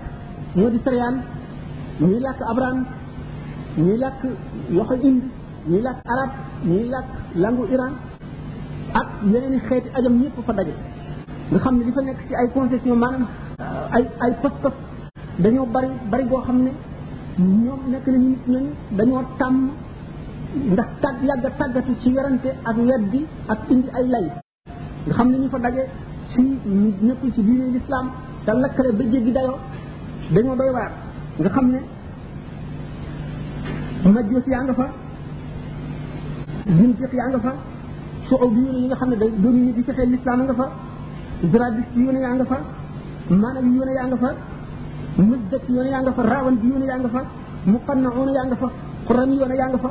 ñoo 0.58 0.70
di 0.74 0.78
sariyaan 0.84 1.16
ñuy 2.00 2.18
làkk 2.26 2.40
abran 2.52 2.76
ñuy 3.84 3.96
làkk 4.02 4.20
loxo 4.76 4.94
inde 5.08 5.26
ñuy 5.70 5.82
làkk 5.86 5.98
arab 6.12 6.30
ñuy 6.68 6.84
làkk 6.94 7.08
langu 7.42 7.64
Iran 7.74 7.92
ak 9.00 9.08
yeneen 9.30 9.60
xeeti 9.68 9.88
ajam 9.98 10.14
yëpp 10.22 10.36
fa 10.46 10.52
daje 10.58 10.74
nga 11.50 11.58
xam 11.64 11.74
ne 11.78 11.82
di 11.86 11.92
fa 11.96 12.02
nekk 12.06 12.20
ci 12.26 12.32
ay 12.40 12.46
concession 12.56 12.96
maanaam 13.02 13.24
euh, 13.62 13.96
ay 13.96 14.02
ay 14.24 14.32
pas-pas 14.42 14.76
dañoo 15.42 15.66
bari 15.74 15.88
bari 16.10 16.24
goo 16.30 16.42
xam 16.46 16.58
ne 16.64 16.70
ñoom 17.64 17.80
nekk 17.92 18.06
nañu 18.12 18.28
nit 18.32 18.42
ñooñu 18.52 18.70
dañoo 18.98 19.22
tàmm 19.40 19.56
ndax 20.54 20.86
tàgg 21.02 21.24
yàgg 21.28 21.44
a 21.46 21.50
tàggatu 21.58 21.92
ci 22.02 22.08
werante 22.14 22.50
ak 22.68 22.76
weddi 22.88 23.20
indi 23.70 23.88
ay 23.96 24.04
lay 24.14 24.24
nga 25.06 25.14
xam 25.16 25.30
ne 25.32 25.38
ñu 25.38 25.48
fa 25.48 25.58
daje 25.58 25.82
ci 26.32 26.40
ñu 26.64 26.90
nekkul 27.06 27.30
ci 27.34 27.42
diine 27.42 27.66
lislaam 27.74 28.06
te 28.44 28.50
lakkale 28.52 28.90
ba 28.98 29.04
jéggi 29.12 29.32
dayoo 29.32 29.56
dañoo 30.34 30.56
doy 30.56 30.70
waar 30.76 30.92
nga 31.38 31.48
xam 31.54 31.66
ne 31.72 31.78
majjoos 34.12 34.46
yaa 34.52 34.62
nga 34.62 34.74
fa 34.74 34.86
zindiq 36.76 37.12
yaa 37.18 37.28
nga 37.30 37.38
fa 37.46 37.52
soow 38.28 38.48
bi 38.54 38.60
yoone 38.64 38.78
yi 38.82 38.86
nga 38.86 38.96
xam 38.96 39.08
ne 39.10 39.16
da 39.20 39.26
doon 39.42 39.56
ñu 39.64 39.72
di 39.76 39.82
fexee 39.82 40.06
lislaam 40.06 40.42
nga 40.46 40.54
fa 40.60 40.66
zradiste 41.52 41.96
yoone 42.02 42.20
yaa 42.24 42.34
nga 42.34 42.44
fa 42.50 42.58
maanaam 43.40 43.68
yoone 43.76 43.92
yaa 43.98 44.06
nga 44.10 44.16
fa 44.22 44.30
mësdëk 45.28 45.62
yoone 45.74 45.90
yaa 45.94 46.02
nga 46.04 46.12
fa 46.16 46.22
raawan 46.30 46.56
bi 46.60 46.66
yoone 46.70 46.86
yaa 46.90 46.98
nga 47.02 47.08
fa 47.16 47.20
muqannaoona 47.72 48.32
yaa 48.36 48.46
nga 48.48 48.56
fa 48.62 48.68
xuran 49.06 49.30
yaa 49.38 49.68
nga 49.72 49.78
fa 49.84 49.90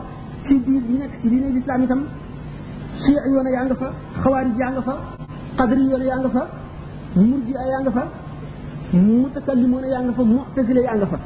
ci 0.49 0.55
biir 0.65 0.81
bi 0.87 0.93
nekk 1.01 1.13
ci 1.21 1.25
diine 1.29 1.47
l'islam 1.55 1.79
itam 1.85 2.01
chia 3.05 3.19
yoon 3.31 3.47
yaa 3.53 3.63
nga 3.69 3.75
fa 3.81 3.87
xawaarij 4.23 4.57
yaa 4.61 4.71
nga 4.73 4.81
fa 4.87 4.93
qadri 5.59 5.83
yoon 5.91 6.03
yaa 6.09 6.19
nga 6.25 6.29
fa 6.35 6.41
murji 7.29 7.51
yaa 7.53 7.79
nga 7.85 7.91
fa 7.97 8.03
mutakallimoon 9.21 9.85
yaa 9.93 10.01
nga 10.05 10.13
fa 10.17 10.23
mu'tazila 10.33 10.81
yaa 10.87 10.95
nga 10.99 11.07
fa 11.11 11.17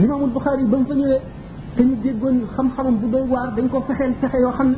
limaamul 0.00 0.32
buxaari 0.36 0.64
ba 0.72 0.76
mu 0.82 0.86
fa 0.90 0.94
ñëwee 0.98 1.20
te 1.76 1.82
ñu 1.88 1.94
déggoon 2.04 2.38
xam-xamam 2.56 2.96
bu 3.00 3.06
doy 3.12 3.24
waar 3.32 3.48
dañ 3.56 3.66
ko 3.68 3.80
fexeel 3.86 4.14
fexe 4.20 4.38
yoo 4.44 4.52
xam 4.58 4.68
ne 4.68 4.76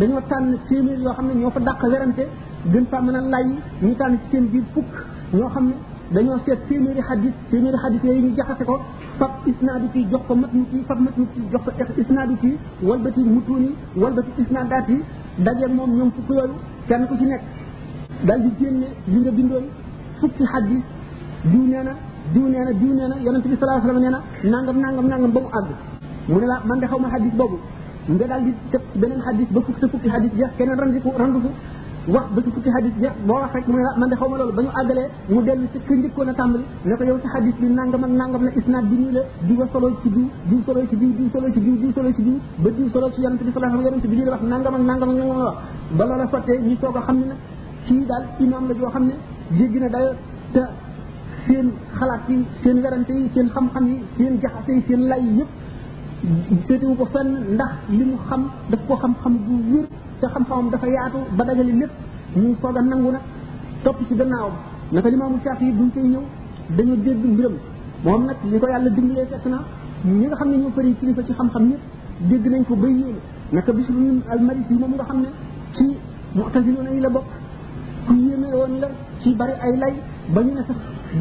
dañoo 0.00 0.20
tànn 0.30 0.58
téeméer 0.68 0.98
yoo 1.04 1.14
xam 1.16 1.26
ne 1.28 1.34
ñoo 1.40 1.50
fa 1.50 1.60
dàq 1.60 1.82
werante 1.92 2.24
gën 2.72 2.84
faa 2.90 3.00
mën 3.00 3.16
a 3.20 3.20
lay 3.34 3.46
ñu 3.82 3.94
tànn 4.00 4.14
ci 4.20 4.24
seen 4.30 4.44
biir 4.52 4.64
fukk 4.74 4.90
ñoo 5.32 5.48
xam 5.54 5.64
ne 5.68 5.74
dañoo 6.14 6.38
seet 6.44 6.58
téeméeri 6.68 7.02
xadis 7.08 7.34
téeméeri 7.50 7.78
xadis 7.82 8.00
yooyu 8.04 8.20
ñu 8.22 8.30
jaxase 8.36 8.64
ko 8.64 8.80
fab 9.18 9.30
isnaadu 9.46 9.86
ci 9.92 10.00
jox 10.10 10.22
ko 10.26 10.34
mat 10.34 10.52
mu 10.52 10.64
kii 10.70 10.82
fab 10.88 10.98
mat 11.00 11.14
mu 11.18 11.26
kii 11.34 11.42
jox 11.52 11.62
ko 11.64 11.70
ex 11.82 11.88
isnaadu 12.02 12.34
kii 12.42 12.56
walbati 12.88 13.20
mutuuni 13.34 13.70
walbati 14.02 14.30
isnaadaat 14.42 14.88
yi 14.88 14.96
daje 15.46 15.66
moom 15.76 15.90
ñoom 15.98 16.10
fukk 16.16 16.28
yooyu 16.38 16.54
kenn 16.88 17.06
ku 17.08 17.14
ci 17.16 17.24
nekk 17.26 17.42
dal 18.26 18.40
di 18.42 18.50
génne 18.58 18.86
li 19.12 19.20
nga 19.20 19.30
bindoon 19.30 19.64
fukki 20.20 20.44
xadis 20.52 20.82
diw 21.52 21.64
nee 21.72 21.82
na 21.88 21.92
diw 22.34 22.46
nee 22.54 22.64
na 22.66 22.72
diw 22.80 22.92
nee 22.98 23.08
na 23.10 23.16
yonente 23.24 23.48
bi 23.52 23.56
salaa 23.60 23.80
sallam 23.80 24.02
nee 24.02 24.10
na 24.16 24.20
nangam 24.52 24.76
nangam 24.84 25.06
nangam 25.10 25.30
ba 25.32 25.40
mu 25.44 25.48
àgg 25.58 25.68
mu 26.28 26.40
ne 26.40 26.46
la 26.52 26.60
man 26.66 26.78
de 26.80 26.86
xaw 26.86 26.98
ma 26.98 27.08
xadis 27.14 27.32
boobu 27.38 27.58
nga 28.14 28.24
daal 28.30 28.42
di 28.46 28.52
def 28.72 28.82
beneen 29.00 29.20
xadis 29.26 29.48
ba 29.54 29.60
fukk 29.66 29.78
sa 29.80 29.86
fukki 29.86 30.08
xadis 30.10 30.32
jeex 30.38 30.50
keneen 30.58 30.78
randiku 30.80 31.08
randiku 31.20 31.48
wax 32.08 32.22
ba 32.32 32.40
ci 32.42 32.48
fukki 32.50 32.70
hadis 32.72 32.92
boo 33.28 33.34
wax 33.36 33.52
rek 33.52 33.66
mu 33.68 33.74
ne 33.76 33.82
man 34.00 34.08
de 34.08 34.14
xaw 34.16 34.28
ma 34.28 34.36
loolu 34.40 34.52
ba 34.56 34.62
ñu 34.62 34.68
àggalee 34.72 35.08
mu 35.28 35.42
dellu 35.42 35.66
ci 35.72 35.78
kër 35.86 35.96
njëkkoon 35.96 36.28
a 36.28 36.32
tàmbali 36.32 36.64
ne 36.84 36.94
ko 36.96 37.04
yow 37.04 37.18
ci 37.20 37.26
hadis 37.34 37.54
bi 37.60 37.66
nangam 37.66 38.02
ak 38.04 38.10
nangam 38.10 38.48
di 38.48 39.54
nga 39.54 39.66
solo 39.72 39.92
ci 40.02 40.08
diw 40.08 40.24
diw 40.48 40.58
solo 40.64 40.80
ci 40.88 40.96
diw 40.96 41.10
diw 41.14 41.28
solo 41.30 41.46
ci 41.52 41.60
diw 41.60 41.74
diw 41.76 41.90
solo 41.92 42.12
ci 42.14 42.22
diw 42.22 42.36
ba 42.58 42.70
diw 42.70 42.88
solo 42.90 43.10
ci 43.12 43.20
yonente 43.20 43.44
bi 43.44 43.50
sallallahu 43.52 43.80
alayhi 43.80 43.94
wa 43.94 44.00
sallam 44.00 44.08
yonente 44.08 44.08
bi 44.08 44.16
lii 44.16 44.28
sottee 46.30 46.56
ñu 46.64 46.76
soog 46.80 46.96
a 46.96 47.00
xam 47.02 47.16
ne 47.18 47.24
nag 47.26 47.36
kii 47.84 48.02
daal 48.06 48.22
imaam 48.38 48.68
la 48.68 48.74
joo 48.74 48.88
xam 48.90 49.04
ne 49.04 49.12
jéggi 49.58 49.78
na 49.78 49.88
dayo 49.88 50.10
te 50.52 50.60
seen 51.46 51.70
xalaat 51.98 52.28
yi 52.28 52.46
seen 52.62 52.78
werante 52.80 53.10
yi 53.12 53.28
seen 53.34 53.48
xam-xam 53.48 53.86
yi 53.86 54.02
seen 54.16 54.38
jaxase 54.40 54.70
yi 54.72 54.80
seen 54.88 55.06
lay 55.08 55.20
yëpp 55.22 56.64
seetiwu 56.66 56.94
ko 56.96 57.04
fenn 57.12 57.52
ndax 57.54 57.72
li 57.90 58.04
mu 58.04 58.16
xam 58.28 58.48
daf 58.70 58.80
ko 58.88 58.96
xam-xam 58.96 59.36
bu 59.46 59.54
wér 59.76 59.86
te 60.20 60.26
xam-xamam 60.34 60.66
dafa 60.70 60.86
yaatu 60.96 61.18
ba 61.38 61.44
dajale 61.48 61.72
lépp 61.80 61.92
ñu 62.42 62.54
soog 62.62 62.76
a 62.78 62.82
nangu 62.82 63.10
nag 63.12 63.22
topp 63.84 63.98
ci 64.08 64.14
gannaawam 64.14 64.54
naka 64.92 65.08
limaamu 65.12 65.36
Shaafi 65.44 65.64
yi 65.66 65.72
buñ 65.78 65.88
koy 65.94 66.02
ñëw 66.12 66.22
dañu 66.76 66.94
dégg 67.04 67.24
mbiram 67.32 67.56
moom 68.04 68.22
nag 68.28 68.36
li 68.50 68.58
ko 68.60 68.66
yàlla 68.68 68.90
dimbalee 68.96 69.26
fekk 69.32 69.44
na 69.52 69.58
ñi 70.04 70.26
xam 70.38 70.48
ne 70.50 70.56
ñoo 70.62 70.72
fëri 70.76 70.94
kilifa 71.00 71.22
xam-xam 71.38 71.62
ñëpp 71.70 71.82
dégg 72.30 72.44
nañ 72.52 72.62
ko 72.68 72.74
bay 72.82 72.92
yéene 73.00 73.20
naka 73.52 73.72
Bishr 73.72 73.90
ibn 73.92 74.20
al-Marisi 74.32 74.74
moom 74.80 74.92
nga 74.94 75.04
xam 75.04 75.18
ne 75.22 75.28
ci 75.76 75.84
mu'taziloona 76.34 76.90
yi 76.96 77.00
la 77.00 77.08
bokk 77.10 77.26
ku 78.06 78.12
yéeme 78.14 78.46
woon 78.60 78.74
la 78.80 78.88
ci 79.20 79.34
bari 79.34 79.52
ay 79.64 79.74
lay 79.82 79.94
ba 80.34 80.40
ñu 80.42 80.52
ne 80.56 80.62
sax 80.68 80.76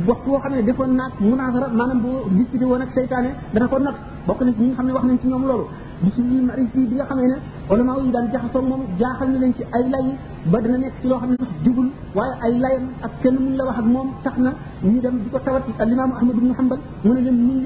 waxtu 0.08 0.30
xam 0.44 0.54
ne 0.54 0.62
defoon 0.64 0.92
naag 1.00 1.14
munaasara 1.20 1.68
maanaam 1.68 2.00
bu 2.04 2.10
discuté 2.38 2.66
woon 2.66 2.82
ak 2.82 2.90
seytaane 2.96 3.30
dana 3.54 3.68
ko 3.68 3.78
not 3.80 3.96
bokk 4.28 4.42
na 4.46 4.52
ci 4.54 4.62
ñi 4.62 4.74
xam 4.76 4.86
ne 4.88 4.92
wax 4.94 5.04
nañ 5.06 5.18
ci 5.22 5.28
ñoom 5.28 5.46
loolu 5.50 5.66
bi 6.02 6.10
ci 6.16 6.22
biir 6.24 6.42
mari 6.48 6.64
bi 6.74 6.82
nga 6.96 7.06
xamee 7.10 7.28
ne 7.28 7.36
ulama 7.74 7.94
yi 8.04 8.12
daan 8.14 8.26
jaxasoo 8.34 8.62
moom 8.70 8.82
jaaxal 9.00 9.30
na 9.34 9.38
leen 9.42 9.54
ci 9.58 9.64
ay 9.78 9.84
lay 9.94 10.06
ba 10.52 10.58
dina 10.64 10.78
nekk 10.84 10.94
ci 11.02 11.08
loo 11.10 11.18
xam 11.22 11.30
ne 11.32 11.36
sax 11.44 11.50
jubul 11.66 11.88
waaye 12.16 12.36
ay 12.46 12.52
layam 12.64 12.86
ak 13.08 13.12
kenn 13.22 13.36
mun 13.44 13.54
la 13.58 13.64
wax 13.68 13.78
ak 13.80 13.86
moom 13.86 14.08
tax 14.24 14.36
na 14.38 14.52
ñu 14.84 15.00
dem 15.02 15.16
di 15.24 15.30
ko 15.30 15.40
tawat 15.46 15.64
al 15.80 15.92
imam 15.92 16.12
ahmad 16.20 16.36
ibn 16.38 16.52
hanbal 16.58 16.80
mu 17.04 17.14
ne 17.14 17.22
leen 17.26 17.38
mun 17.48 17.58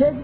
leen 0.00 0.16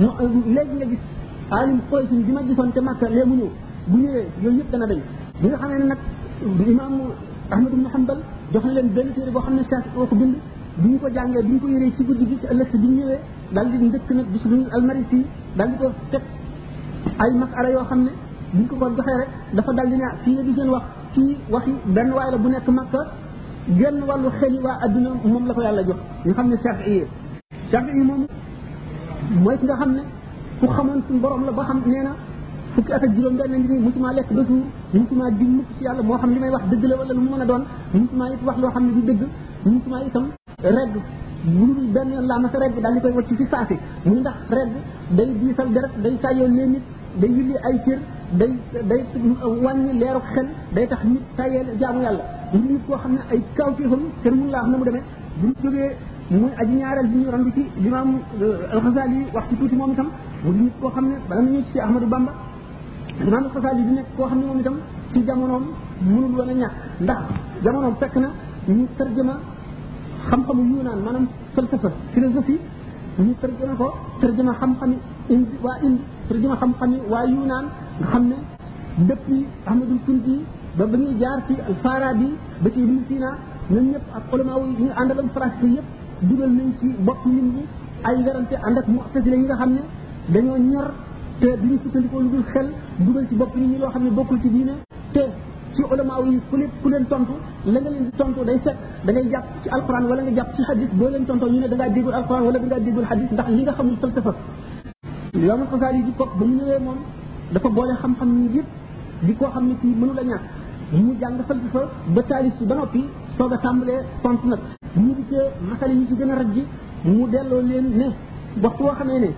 léegi 0.00 0.38
léegi 0.56 0.74
nga 0.78 0.86
gis 0.92 1.02
alim 1.50 1.78
xoysin 1.90 2.20
bi 2.26 2.32
ma 2.32 2.40
gisoon 2.46 2.70
te 2.74 2.80
màkka 2.80 3.06
lee 3.16 3.24
mu 3.24 3.34
ñëw 3.36 3.48
bu 3.90 3.96
ñëwee 3.98 4.26
yooyu 4.42 4.58
yëpp 4.58 4.70
dana 4.72 4.86
dañ 4.86 5.00
bi 5.40 5.48
nga 5.48 5.56
xamee 5.60 5.78
ne 5.80 5.84
nag 5.90 6.00
imam 6.66 6.92
ahmad 7.50 7.72
ibn 7.76 7.86
hanbal 7.94 8.18
jox 8.52 8.64
na 8.64 8.72
leen 8.76 8.88
benn 8.96 9.08
téere 9.14 9.30
boo 9.30 9.42
xam 9.44 9.54
ne 9.54 9.62
shafi 9.70 9.88
oo 9.96 10.06
ko 10.06 10.14
bind 10.16 10.34
bi 10.82 10.88
ñu 10.88 10.98
ko 10.98 11.08
jàngee 11.14 11.42
bi 11.42 11.52
ñu 11.52 11.60
ko 11.60 11.68
yëree 11.68 11.92
ci 11.96 12.02
guddi 12.06 12.24
gi 12.30 12.36
ci 12.40 12.46
ëllëg 12.52 12.68
bi 12.72 12.86
ñu 12.88 12.94
ñëwee 12.98 13.20
daal 13.54 13.70
di 13.70 13.76
ndëkk 13.86 14.08
nag 14.10 14.26
bis 14.32 14.42
bu 14.50 14.56
almarisi 14.72 15.20
daal 15.56 15.70
di 15.72 15.76
ko 15.76 15.88
teg 16.10 16.22
ay 17.22 17.30
masala 17.38 17.68
yoo 17.70 17.86
xam 17.90 18.00
ne 18.04 18.10
buñ 18.54 18.64
ko 18.70 18.74
ko 18.80 18.86
joxee 18.96 19.16
rek 19.20 19.28
dafa 19.54 19.72
dal 19.76 19.86
di 19.86 19.96
ne 19.96 20.06
fii 20.24 20.36
du 20.46 20.52
seen 20.56 20.68
wax 20.74 20.82
fii 21.14 21.36
waxi 21.50 21.70
benn 21.94 22.10
waay 22.12 22.30
la 22.30 22.36
bu 22.38 22.48
nekk 22.48 22.68
makka 22.68 22.98
genn 23.78 23.98
wàllu 24.08 24.28
xeli 24.40 24.58
waa 24.66 24.78
adduna 24.84 25.10
moom 25.24 25.46
la 25.46 25.54
ko 25.54 25.62
yàlla 25.62 25.82
jox 25.88 25.96
ñu 26.24 26.32
xam 26.34 26.46
ne 26.48 26.56
chef 26.62 26.78
yi 26.88 27.02
chef 27.70 27.84
yi 27.86 28.02
moom 28.08 28.26
mooy 29.42 29.56
ki 29.58 29.64
nga 29.66 29.76
xam 29.80 29.92
ne 29.96 30.00
ku 30.60 30.66
xamoon 30.76 31.00
suñ 31.06 31.18
borom 31.22 31.44
la 31.46 31.52
ba 31.52 31.62
xam 31.68 31.80
nee 31.86 32.02
na 32.02 32.12
fukki 32.74 32.92
at 32.92 33.02
ak 33.04 33.10
juróom 33.14 33.36
benn 33.36 33.52
ngi 33.58 33.72
ni 33.74 33.78
musuma 33.84 34.12
lekk 34.12 34.28
ba 34.36 34.42
suur 34.48 34.64
musuma 34.94 35.30
di 35.38 35.44
mukk 35.56 35.68
ci 35.76 35.84
yàlla 35.84 36.02
moo 36.02 36.18
xam 36.18 36.30
li 36.34 36.38
may 36.40 36.50
wax 36.50 36.62
dëgg 36.70 36.84
la 36.90 36.96
wala 36.96 37.12
lu 37.14 37.20
mu 37.20 37.30
mën 37.32 37.42
a 37.42 37.44
doon 37.44 37.62
musuma 37.92 38.24
it 38.34 38.40
wax 38.46 38.56
loo 38.62 38.70
xam 38.74 38.82
ne 38.86 38.92
du 38.96 39.00
dëgg 39.08 39.22
musuma 39.72 39.98
itam 40.06 40.26
redd 40.62 40.92
bu 41.44 41.64
benn 41.94 42.08
yoon 42.14 42.26
laa 42.30 42.38
ma 42.38 42.48
sa 42.52 42.58
redd 42.58 42.74
daal 42.82 42.94
di 42.94 43.00
koy 43.00 43.12
wacc 43.18 43.36
ci 43.38 43.46
saasi 43.52 43.76
muy 44.04 44.20
ndax 44.20 44.34
redd 44.56 44.72
day 45.16 45.28
diisal 45.40 45.68
deret 45.74 45.94
day 46.02 46.14
sàyyoo 46.22 46.48
leen 46.48 46.70
nit 46.72 46.82
day 47.20 47.30
yulli 47.36 47.56
ay 47.68 47.76
cër 47.86 47.98
day 48.40 48.50
day 48.90 49.00
wàññi 49.64 49.92
leeru 50.00 50.20
xel 50.34 50.46
day 50.76 50.86
tax 50.92 50.98
nit 51.10 51.20
tayeel 51.36 51.66
jaamu 51.80 52.00
yàlla 52.06 52.24
nit 52.52 52.80
koo 52.86 52.96
xam 53.02 53.12
ne 53.12 53.18
ay 53.32 53.38
kawtéefam 53.56 54.02
kër 54.22 54.32
mun 54.38 54.48
laa 54.52 54.66
na 54.70 54.76
mu 54.78 54.84
demee 54.84 55.02
bu 55.40 55.46
ñu 55.46 55.52
jógee 55.62 55.90
muy 56.30 56.50
aji 56.60 56.72
ñaareel 56.80 57.06
bi 57.10 57.16
ñu 57.22 57.30
randu 57.34 57.50
ci 57.56 57.62
limaam 57.84 58.08
alxasali 58.72 59.14
yi 59.18 59.24
wax 59.34 59.44
ci 59.48 59.54
tuuti 59.58 59.76
moom 59.76 59.90
itam 59.94 60.08
mu 60.44 60.50
di 60.54 60.60
nit 60.64 60.74
koo 60.80 60.90
xam 60.94 61.04
ne 61.10 61.16
bala 61.28 61.40
nañu 61.42 61.60
ci 61.72 61.76
ahmadou 61.80 62.08
bamba 62.14 62.32
limaam 63.26 63.42
alxasali 63.46 63.82
bi 63.88 63.92
nekk 63.96 64.06
koo 64.16 64.26
xam 64.28 64.38
ne 64.40 64.44
moom 64.46 64.58
itam 64.62 64.76
ci 65.12 65.18
jamonoom 65.26 65.64
mënul 66.12 66.32
woon 66.36 66.48
a 66.48 66.54
ñàkk 66.60 66.72
ndax 67.04 67.22
jamonoom 67.64 67.94
fekk 68.00 68.14
na 68.22 68.28
ñu 68.76 68.84
tarjama 68.98 69.34
xam-xamu 70.28 70.62
yunaan 70.70 71.00
maanaam 71.04 71.26
falsafa 71.54 71.88
philosophie 72.12 72.58
ñu 73.24 73.32
tarjama 73.40 73.74
ko 73.80 73.86
tarjama 74.20 74.52
xam-xami 74.60 74.96
in 75.32 75.46
waa 75.64 75.78
in 75.82 75.92
turjuma 76.28 76.56
xam-xam 76.62 76.90
yi 76.94 76.98
waa 77.12 77.24
yunaan 77.34 77.66
nga 77.98 78.06
xam 78.12 78.22
ne 78.30 78.36
depuis 79.08 79.46
ahmadul 79.68 80.00
kunti 80.06 80.34
ba 80.78 80.84
ba 80.90 80.96
ñuy 81.02 81.14
jaar 81.22 81.38
ci 81.46 81.54
al 81.68 81.74
farabi 81.82 82.28
ba 82.62 82.68
ci 82.74 82.78
ibn 82.86 82.98
sina 83.08 83.30
ñoom 83.72 83.86
ñëpp 83.92 84.06
ak 84.16 84.32
ulama 84.34 84.52
yi 84.60 84.84
ñu 84.84 84.92
àndal 85.00 85.20
ak 85.22 85.28
français 85.36 85.66
yëpp 85.76 85.88
dugal 86.28 86.50
nañ 86.58 86.68
ci 86.78 86.86
bopp 87.06 87.20
nit 87.32 87.46
ñi 87.56 87.62
ay 88.08 88.16
werante 88.24 88.54
ànd 88.66 88.78
ak 88.80 88.86
mu'tazila 88.94 89.36
yi 89.40 89.44
nga 89.46 89.56
xam 89.60 89.70
ne 89.76 89.82
dañoo 90.34 90.58
ñor 90.70 90.86
te 91.40 91.48
duñu 91.60 91.76
sukkandikoo 91.82 92.20
lu 92.24 92.28
dul 92.34 92.44
xel 92.52 92.66
dugal 93.04 93.24
ci 93.28 93.34
bopp 93.40 93.52
nit 93.56 93.68
ñi 93.70 93.78
loo 93.78 93.90
xam 93.94 94.02
ne 94.04 94.10
bokkul 94.10 94.38
ci 94.42 94.48
diine 94.50 94.74
te 95.14 95.22
ci 95.74 95.82
ulama 95.92 96.14
yi 96.32 96.40
ku 96.50 96.56
leen 96.60 96.70
ku 96.82 96.88
leen 96.92 97.04
tontu 97.06 97.34
la 97.72 97.78
nga 97.80 97.90
leen 97.94 98.04
di 98.08 98.12
tontu 98.18 98.44
day 98.48 98.58
set 98.64 98.76
da 99.04 99.10
ngay 99.12 99.26
jàpp 99.32 99.46
ci 99.62 99.68
alquran 99.76 100.04
wala 100.10 100.20
nga 100.22 100.34
jàpp 100.38 100.50
ci 100.56 100.62
hadis 100.68 100.90
boo 100.98 101.08
leen 101.08 101.24
tontoo 101.28 101.48
ñu 101.52 101.58
ne 101.60 101.68
da 101.72 101.76
ngaa 101.76 101.94
déggul 101.94 102.14
alquran 102.20 102.42
wala 102.46 102.58
da 102.62 102.66
ngaa 102.66 102.84
déggul 102.86 103.04
hadis 103.10 103.28
ndax 103.32 103.48
li 103.56 103.62
nga 103.62 103.72
xamul 103.72 103.96
falsafa 104.02 104.32
Imaamul 105.34 105.66
Xasaali 105.66 106.02
di 106.06 106.12
ko 106.16 106.24
ba 106.30 106.44
mu 106.46 106.54
ñëwee 106.58 106.78
moom 106.86 106.94
dafa 107.52 107.68
boole 107.74 107.92
xam-xam 108.02 108.30
yi 108.40 108.48
yëpp 108.58 108.66
di 109.26 109.32
koo 109.38 109.50
xam 109.54 109.64
ne 109.68 109.74
kii 109.80 109.94
mënu 110.00 110.12
la 110.18 110.22
ñàkk 110.30 110.42
mu 110.96 111.12
jàng 111.20 111.34
falsafa 111.48 111.82
ba 112.14 112.22
taalif 112.28 112.52
bi 112.60 112.64
ba 112.70 112.74
noppi 112.78 113.02
soog 113.36 113.52
a 113.52 113.58
tàmbalee 113.64 113.98
tontu 114.22 114.46
nag. 114.48 114.58
ñu 115.02 115.10
di 115.16 115.22
cee 115.30 115.46
masale 115.68 115.92
yi 115.98 116.06
ci 116.08 116.14
gën 116.18 116.30
a 116.30 116.34
raj 116.38 116.46
ji 116.54 116.62
mu 117.04 117.26
delloo 117.32 117.62
leen 117.70 117.86
ne 117.98 118.06
waxtu 118.62 118.82
woo 118.84 118.94
xamee 118.98 119.18
ne 119.24 119.30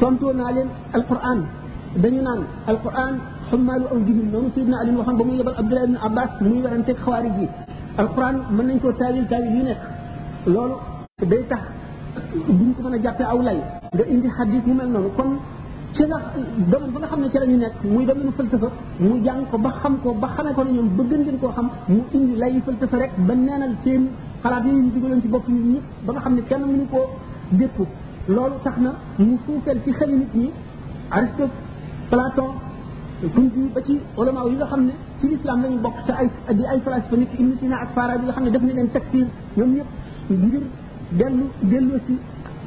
tontoo 0.00 0.32
naa 0.34 0.50
leen 0.56 0.68
Alquran 0.96 1.38
dañu 2.02 2.20
naan 2.22 2.40
Alquran 2.70 3.14
xummaalu 3.50 3.84
aw 3.92 3.98
jibin 4.06 4.28
noonu 4.32 4.48
Seydina 4.54 4.76
Ali 4.82 4.90
waxoon 4.96 5.16
ba 5.18 5.24
muy 5.24 5.36
yebal 5.38 5.54
Abdullah 5.60 5.84
ibn 5.86 5.96
Abbas 6.06 6.30
muy 6.40 6.60
waranteeg 6.64 6.98
xawaarij 7.04 7.36
yi 7.40 7.46
Alquran 8.00 8.36
mën 8.56 8.66
nañ 8.66 8.78
koo 8.82 8.92
taawil 9.00 9.26
taawil 9.30 9.50
yu 9.56 9.62
nekk 9.68 9.78
loolu 10.52 10.74
day 11.30 11.42
tax 11.50 11.62
duñ 12.58 12.74
ko 12.74 12.78
mën 12.82 12.96
a 12.96 12.98
jàppee 13.04 13.24
aw 13.32 13.38
nga 13.94 14.04
indi 14.12 14.28
xadis 14.36 14.62
yu 14.68 14.74
mel 14.80 14.88
noonu 14.94 15.10
kon 15.18 15.30
ci 15.96 16.02
nga 16.10 16.18
domaine 16.72 16.92
ba 16.94 16.98
nga 17.02 17.10
xam 17.12 17.20
ne 17.22 17.28
ci 17.32 17.38
la 17.42 17.46
ñu 17.50 17.56
nekk 17.64 17.76
muy 17.94 18.04
domaine 18.10 18.32
falsafa 18.38 18.68
mu 19.04 19.10
jàng 19.26 19.42
ko 19.50 19.56
ba 19.64 19.70
xam 19.80 19.94
ko 20.02 20.08
ba 20.22 20.28
xamee 20.36 20.54
ko 20.56 20.62
ne 20.64 20.72
ñoom 20.76 20.88
bëgg 20.96 21.12
ngeen 21.24 21.38
koo 21.42 21.52
xam 21.56 21.66
mu 21.92 22.00
indi 22.16 22.34
lay 22.42 22.52
falsafa 22.66 22.96
rek 23.02 23.12
ba 23.28 23.34
neenal 23.46 23.72
seen 23.84 24.02
xalaat 24.42 24.62
yooyu 24.66 24.82
ñu 24.84 24.90
dugaloon 24.94 25.20
ci 25.24 25.28
bopp 25.34 25.46
nit 25.48 25.64
ñëpp 25.72 25.86
ba 26.06 26.10
nga 26.12 26.20
xam 26.24 26.34
ne 26.36 26.42
kenn 26.48 26.62
mënu 26.70 26.84
koo 26.92 27.04
dékku 27.60 27.84
loolu 28.34 28.56
tax 28.64 28.76
na 28.84 28.90
mu 29.26 29.36
suufeel 29.44 29.78
ci 29.84 29.90
xel 29.98 30.10
nit 30.20 30.32
ñi 30.40 30.48
aristote 31.16 31.52
platon 32.10 32.50
kundi 33.34 33.60
ba 33.74 33.80
ci 33.86 33.94
ulama 34.16 34.40
yi 34.50 34.56
nga 34.60 34.66
xam 34.70 34.82
ne 34.88 34.92
ci 35.20 35.26
l'islam 35.30 35.58
lañu 35.64 35.78
bokk 35.84 35.96
te 36.06 36.12
ay 36.20 36.26
di 36.56 36.64
ay 36.70 36.78
falasifa 36.84 37.16
nit 37.16 37.32
ibn 37.40 37.52
sina 37.58 37.76
ak 37.84 37.90
fara 37.94 38.16
bi 38.18 38.24
nga 38.24 38.32
xam 38.36 38.44
ne 38.44 38.50
def 38.54 38.62
ni 38.68 38.72
leen 38.72 38.88
takfir 38.94 39.26
ñoom 39.56 39.70
ñëpp 39.76 39.90
ngir 40.44 40.64
dellu 41.18 41.44
delloo 41.70 41.98
si 42.06 42.16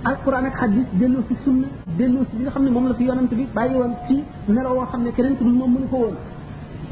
القران 0.10 0.46
اك 0.50 0.56
حديث 0.62 0.88
دلو 1.02 1.20
في 1.28 1.34
السنه 1.38 1.68
دلو 2.00 2.20
في 2.30 2.34
خا 2.46 2.52
خني 2.62 2.70
موم 2.76 2.86
لا 2.90 2.94
في 3.00 3.04
يونت 3.10 3.32
بي 3.40 3.46
باي 3.58 3.70
وون 3.80 3.92
سي 4.08 4.16
نلا 4.56 4.70
و 4.78 4.80
خا 4.86 4.92
خني 4.92 5.10
كرنت 5.18 5.40
بي 5.46 5.52
موم 5.60 5.70
مني 5.76 5.88
كو 5.92 5.98
وون 6.06 6.16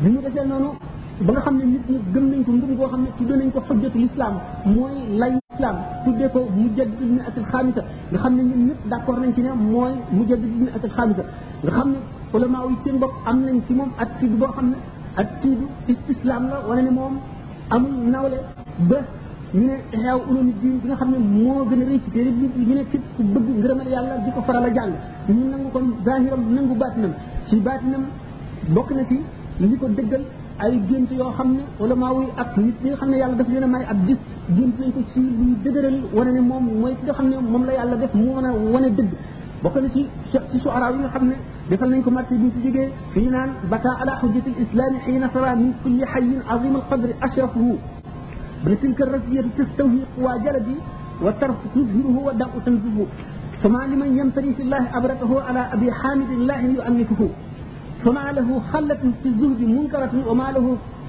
ني 0.04 0.10
نو 0.14 0.20
ديال 0.36 0.50
نونو 0.52 0.70
با 1.28 1.32
خا 1.38 1.42
خني 1.46 1.64
نيت 1.72 1.86
ني 1.94 1.98
گم 2.14 2.26
نين 2.32 2.42
ندوم 2.58 2.72
كو 2.80 2.86
خا 2.94 2.98
تي 3.18 3.24
دون 3.30 3.40
نين 3.42 3.50
كو 3.56 3.60
الاسلام 4.00 4.36
موي 4.76 4.92
لا 5.20 5.26
الاسلام 5.32 5.76
تودي 6.06 6.28
كو 6.34 6.42
مجد 6.62 6.92
ابن 7.06 7.18
اس 7.30 7.36
الخامسه 7.42 7.84
خا 8.14 8.18
خني 8.24 8.42
نين 8.50 8.60
نيت 8.70 8.80
داكور 8.92 9.16
نين 9.24 9.32
ني 9.46 9.52
موي 9.74 9.92
مجد 10.18 10.42
ابن 10.58 10.66
اس 10.78 10.84
الخامسه 10.90 11.24
خا 11.76 11.76
خني 11.80 11.96
علماء 12.34 12.62
وي 12.68 12.76
سين 12.84 12.96
بوك 13.02 13.14
ام 13.30 13.38
نين 13.48 13.56
سي 13.68 13.74
موم 13.80 13.90
اتي 14.04 14.26
بو 14.42 14.48
خا 14.50 14.54
خني 14.60 14.76
اتي 15.22 15.50
دو 15.60 15.66
الاسلام 15.90 16.44
لا 16.52 16.58
ولا 16.70 16.92
موم 17.00 17.14
ام 17.76 17.84
ناوله 18.14 18.40
ñu 19.54 19.68
ne 19.68 19.74
xew 19.94 20.18
ulul 20.30 20.50
diin 20.62 20.80
bi 20.82 20.88
nga 20.90 20.96
xam 20.98 21.12
ne 21.14 21.18
moo 21.44 21.64
gën 21.70 21.82
a 21.82 21.86
rëy 21.86 22.00
ci 22.06 22.10
téere 22.12 22.32
bi 22.32 22.48
ñu 22.68 22.74
ne 22.76 22.84
képp 22.92 23.04
ku 23.16 23.22
bëgg 23.24 23.48
ngërëmal 23.60 23.88
yàlla 23.94 24.16
di 24.26 24.32
ko 24.36 24.42
faral 24.48 24.64
a 24.66 24.70
jàng 24.78 24.94
ñu 25.30 25.46
nangu 25.52 25.70
ko 25.74 25.80
zahiram 26.06 26.42
nangu 26.56 26.76
baatinam 26.76 27.14
ci 27.48 27.56
baatinam 27.62 28.04
bokk 28.74 28.90
na 28.94 29.04
ci 29.10 29.16
li 29.60 29.78
ko 29.78 29.88
dëggal 29.90 30.24
ay 30.60 30.82
gént 30.90 31.08
yoo 31.16 31.32
xam 31.38 31.52
ne 31.54 31.62
wala 31.80 31.94
maa 31.96 32.14
wuy 32.14 32.26
ak 32.38 32.58
nit 32.58 32.78
ñi 32.84 32.90
nga 32.90 32.96
xam 33.00 33.10
ne 33.12 33.18
yàlla 33.18 33.36
daf 33.36 33.48
leen 33.50 33.64
a 33.64 33.68
may 33.68 33.84
ab 33.86 33.98
gis 34.08 34.18
gént 34.58 34.74
nañ 34.80 34.92
ko 34.92 35.02
ci 35.14 35.20
luy 35.20 35.54
dëgëral 35.64 36.00
wane 36.14 36.32
ne 36.34 36.40
moom 36.42 36.64
mooy 36.80 36.96
ki 36.98 37.04
nga 37.06 37.14
xam 37.14 37.28
ne 37.30 37.36
moom 37.38 37.66
la 37.66 37.74
yàlla 37.74 37.96
def 37.98 38.14
mu 38.16 38.34
mën 38.36 38.46
a 38.46 38.52
wane 38.74 38.90
dëgg 38.90 39.10
bokk 39.64 39.76
na 39.82 39.90
ci 39.94 40.08
ci 40.52 40.60
su 40.60 40.68
araaw 40.70 40.94
yi 40.96 41.00
nga 41.02 41.10
xam 41.10 41.28
ne 41.28 41.36
defal 41.70 41.90
nañ 41.90 42.02
ko 42.04 42.10
marti 42.10 42.34
bi 42.36 42.50
ci 42.56 42.60
jógee 42.66 42.90
fii 43.14 43.28
naan 43.30 43.50
bata 43.70 43.90
ala 44.02 44.18
xujjati 44.20 44.50
lislaami 44.58 44.98
xiina 45.06 45.30
sara 45.34 45.54
min 45.56 45.74
kulli 45.84 46.04
xayin 46.06 46.42
azim 46.50 46.76
alqadri 46.76 47.14
ashrafuhu 47.22 47.78
بتلك 48.66 49.00
الرزية 49.08 49.44
تستوهي 49.60 50.02
قوى 50.16 50.34
جلدي 50.44 50.76
والطرف 51.24 51.60
تظهره 51.76 52.18
والداء 52.26 52.54
تنزفه 52.66 53.06
فما 53.62 53.82
لمن 53.92 54.10
يمتري 54.20 54.52
في 54.58 54.62
الله 54.66 54.84
أبرته 54.98 55.32
على 55.48 55.62
أبي 55.76 55.88
حامد 56.00 56.30
الله 56.38 56.58
يؤنفه 56.78 57.22
فما 58.04 58.26
له 58.38 58.50
خلة 58.72 59.02
في 59.22 59.26
الزهد 59.32 59.62
منكرة 59.78 60.14
وما 60.30 60.48
له 60.56 60.66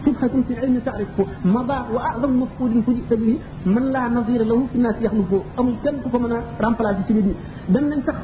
سبحة 0.07 0.35
في 0.47 0.51
العلم 0.57 0.77
تعرفه 0.89 1.27
مضى 1.57 1.79
وأعظم 1.95 2.33
مفقود 2.43 2.73
فجئت 2.87 3.11
به 3.21 3.31
من 3.75 3.85
لا 3.95 4.05
نظير 4.19 4.41
له 4.51 4.59
في 4.71 4.77
الناس 4.81 4.97
يخلفه 5.07 5.41
أم 5.61 5.67
كان 5.85 5.97
فمنا 6.13 6.23
منا 6.33 6.39
رامبلاج 6.63 6.97
في 7.07 7.13
دم 7.75 7.85
ننسخ 7.93 8.17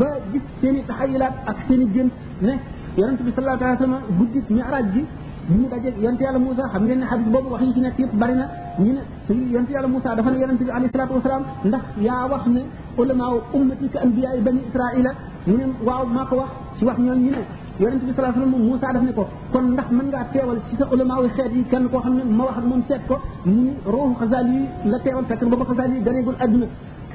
با 0.00 0.08
جس 0.32 0.46
سيني 0.60 0.80
تحيلات 0.90 1.34
أك 1.50 1.58
سيني 1.68 1.84
جن 1.94 2.08
نه 2.46 2.54
يرنت 3.00 3.20
بسالة 3.26 3.60
عليه 3.66 3.78
وسلم 3.80 3.94
بجس 4.18 4.46
معراج 4.58 4.86
جي 4.94 5.02
bi 5.48 5.54
ñu 5.56 5.66
dajeeg 5.70 5.96
yonte 6.04 6.22
yàlla 6.24 6.38
Moussa 6.38 6.62
xam 6.72 6.84
ngeen 6.84 7.00
ne 7.00 7.06
xadis 7.06 7.26
boobu 7.32 7.48
wax 7.50 7.62
yi 7.64 7.72
ci 7.74 7.80
nekk 7.80 7.98
yëpp 7.98 8.12
bari 8.20 8.34
na 8.34 8.46
ñu 8.78 8.92
ne 8.92 9.52
yonte 9.52 9.72
yàlla 9.72 9.88
Moussa 9.88 10.14
dafa 10.14 10.30
ne 10.30 10.38
yonente 10.38 10.64
bi 10.64 10.70
alayhi 10.70 10.90
salaatu 10.92 11.14
wasalaam 11.14 11.42
ndax 11.64 11.80
yaa 12.00 12.26
wax 12.30 12.42
ne 12.46 12.60
ulama 12.98 13.24
ummati 13.54 13.88
ka 13.88 13.98
anbiyaay 14.04 14.40
bani 14.40 14.60
israila 14.68 15.10
mu 15.46 15.56
ne 15.56 15.64
waaw 15.86 16.04
maa 16.06 16.24
ko 16.26 16.34
wax 16.36 16.48
ci 16.78 16.84
wax 16.84 16.98
ñoon 17.00 17.18
ñu 17.24 17.30
ne 17.30 17.40
yonente 17.80 18.04
bi 18.06 18.12
salaa 18.14 18.32
sallam 18.34 18.50
Moussa 18.50 18.92
daf 18.92 19.02
ne 19.02 19.12
ko 19.12 19.24
kon 19.52 19.62
ndax 19.72 19.86
mën 19.90 20.06
ngaa 20.12 20.24
teewal 20.32 20.58
ci 20.68 20.76
sa 20.78 20.84
ulama 20.92 21.14
wu 21.20 21.28
xeet 21.34 21.52
yi 21.56 21.64
kenn 21.70 21.88
koo 21.90 22.00
xam 22.00 22.14
ne 22.16 22.22
ma 22.24 22.44
wax 22.44 22.56
ak 22.58 22.64
moom 22.64 22.82
seet 22.88 23.00
ko 23.08 23.16
mu 23.44 23.72
ruuxu 23.86 24.14
xasaal 24.20 24.46
yi 24.52 24.60
la 24.84 24.98
teewal 24.98 25.24
fekk 25.24 25.44
booba 25.48 25.64
xasaal 25.70 25.90
yi 25.92 26.02
ganeegul 26.04 26.36
àdduna 26.44 26.66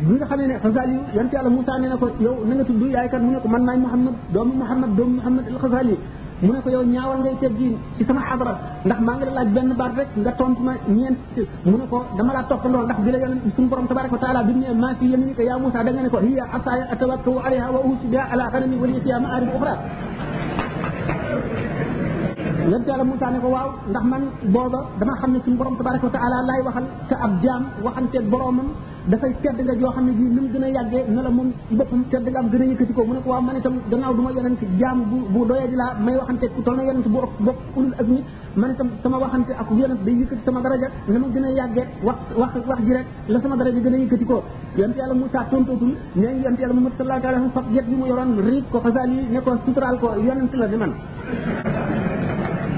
bi 0.08 0.14
nga 0.16 0.26
xamee 0.26 0.48
ne 0.48 0.56
xasaali 0.58 0.96
yonte 1.16 1.36
yàlla 1.38 1.50
Moussa 1.50 1.72
nee 1.82 1.90
na 1.90 1.98
ko 1.98 2.08
yow 2.20 2.36
na 2.48 2.56
nga 2.56 2.64
tudd 2.64 2.82
yaay 2.82 3.10
kat 3.10 3.20
mu 3.22 3.32
ne 3.32 3.40
ko 3.40 3.48
man 3.48 3.64
maay 3.64 3.78
Mouhamad 3.78 4.16
doomu 4.34 4.54
Mouhamad 4.60 4.90
doomu 4.98 5.14
Mouhamad 5.18 5.46
al 5.50 5.58
xasaali 5.62 5.98
mu 6.44 6.52
ne 6.54 6.60
ko 6.60 6.70
yow 6.76 6.84
ñaawal 6.84 7.24
ngay 7.24 7.38
teggin 7.40 7.74
ci 7.98 8.04
sama 8.04 8.22
xadara 8.28 8.54
ndax 8.84 9.00
maa 9.00 9.16
ngi 9.16 9.26
la 9.28 9.34
laaj 9.40 9.50
benn 9.56 9.72
baat 9.80 9.92
rek 10.00 10.10
nga 10.22 10.32
tontu 10.40 10.60
ma 10.68 10.74
ñeent 10.98 11.18
mu 11.72 11.78
ne 11.80 11.86
ko 11.92 12.00
dama 12.18 12.32
laa 12.36 12.44
toppandoo 12.52 12.84
ndax 12.88 12.98
bi 13.06 13.12
la 13.12 13.18
yoon 13.24 13.40
suñu 13.56 13.68
borom 13.72 13.88
tabaraka 13.88 14.14
wa 14.16 14.20
taala 14.24 14.40
bi 14.48 14.54
ne 14.60 14.68
maa 14.84 14.94
fi 15.00 15.06
yaminika 15.14 15.44
yaa 15.48 15.58
Moussa 15.62 15.84
da 15.86 15.92
nga 15.92 16.04
ne 16.04 16.10
ko 16.12 16.20
hiya 16.28 16.44
asaaya 16.56 16.84
atawakkau 16.94 17.40
alayha 17.46 17.68
wa 17.76 17.80
usi 17.90 18.06
biha 18.12 18.26
ala 18.34 18.52
ganami 18.54 18.76
wa 18.82 18.88
li 18.92 19.00
fiha 19.06 19.20
ma'arib 19.24 19.50
uxra 19.56 19.74
yonent 22.64 22.88
yàlla 22.88 23.04
Moussa 23.04 23.28
ne 23.32 23.40
ko 23.44 23.48
waaw 23.54 23.70
ndax 23.92 24.04
man 24.12 24.24
booba 24.56 24.80
dama 25.00 25.14
xam 25.22 25.34
ne 25.34 25.40
suñu 25.46 25.58
borom 25.58 25.78
tabaraka 25.78 26.06
wa 26.08 26.12
taala 26.16 26.38
laay 26.48 26.62
waxal 26.66 26.84
te 27.10 27.16
ab 27.26 27.32
jaam 27.44 27.64
waxanteeg 27.86 28.30
boromam 28.32 28.68
dafay 29.12 29.32
tedd 29.44 29.60
nga 29.66 29.74
joo 29.80 29.92
xam 29.96 30.06
ne 30.06 30.12
bii 30.20 30.30
ni 30.36 30.42
gën 30.54 30.64
a 30.64 30.68
yàggee 30.78 31.04
ne 31.14 31.22
la 31.26 31.30
moom 31.30 31.52
boppam 31.78 32.04
tedd 32.10 32.28
nga 32.30 32.40
am 32.40 32.50
gën 32.52 32.62
a 32.62 32.66
yëkkati 32.72 32.94
ko 32.94 33.04
mu 33.08 33.14
ne 33.14 33.20
ko 33.24 33.30
waaw 33.32 33.42
man 33.48 33.56
itam 33.58 33.76
gannaaw 33.90 34.14
na 34.16 34.32
yonent 36.88 37.08
bu 37.08 37.20
ëpp 37.26 37.34
bopp 37.46 37.60
ulul 37.78 37.94
ak 38.00 38.08
nit 38.08 38.26
a 41.46 41.50
yàggee 41.60 41.86
wax 42.08 42.20
wax 42.42 42.52
wax 42.70 42.80
ji 42.86 42.94
rek 42.98 43.08
la 43.28 43.40
sama 43.42 43.56
daraja 43.58 43.80
gën 43.86 43.94
a 43.94 43.98
yëkkati 44.04 44.26
ko 44.26 44.44
yonent 44.78 44.98
yàlla 45.02 45.14
Moussa 45.14 45.40
tontootul 45.52 45.94
ne 46.16 46.22
yonent 46.42 46.60
yàlla 46.62 46.74
Muhammad 46.78 46.94
sallallahu 46.98 47.50
fab 47.56 47.66
yet 47.76 47.86
bi 47.90 47.96
mu 48.00 48.06
yoroon 48.08 48.32
riig 48.48 48.64
ko 48.72 48.80
xasaal 48.86 49.10
yi 49.16 49.24
ne 49.34 49.40
ko 49.46 49.52
suturaal 49.66 49.96
ko 50.00 50.08
yonent 50.28 50.54
la 50.62 50.68
di 50.68 50.78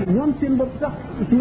ñoom 0.07 0.29
seen 0.39 0.57
bopp 0.57 0.69
sax 0.79 0.91
ci 1.29 1.35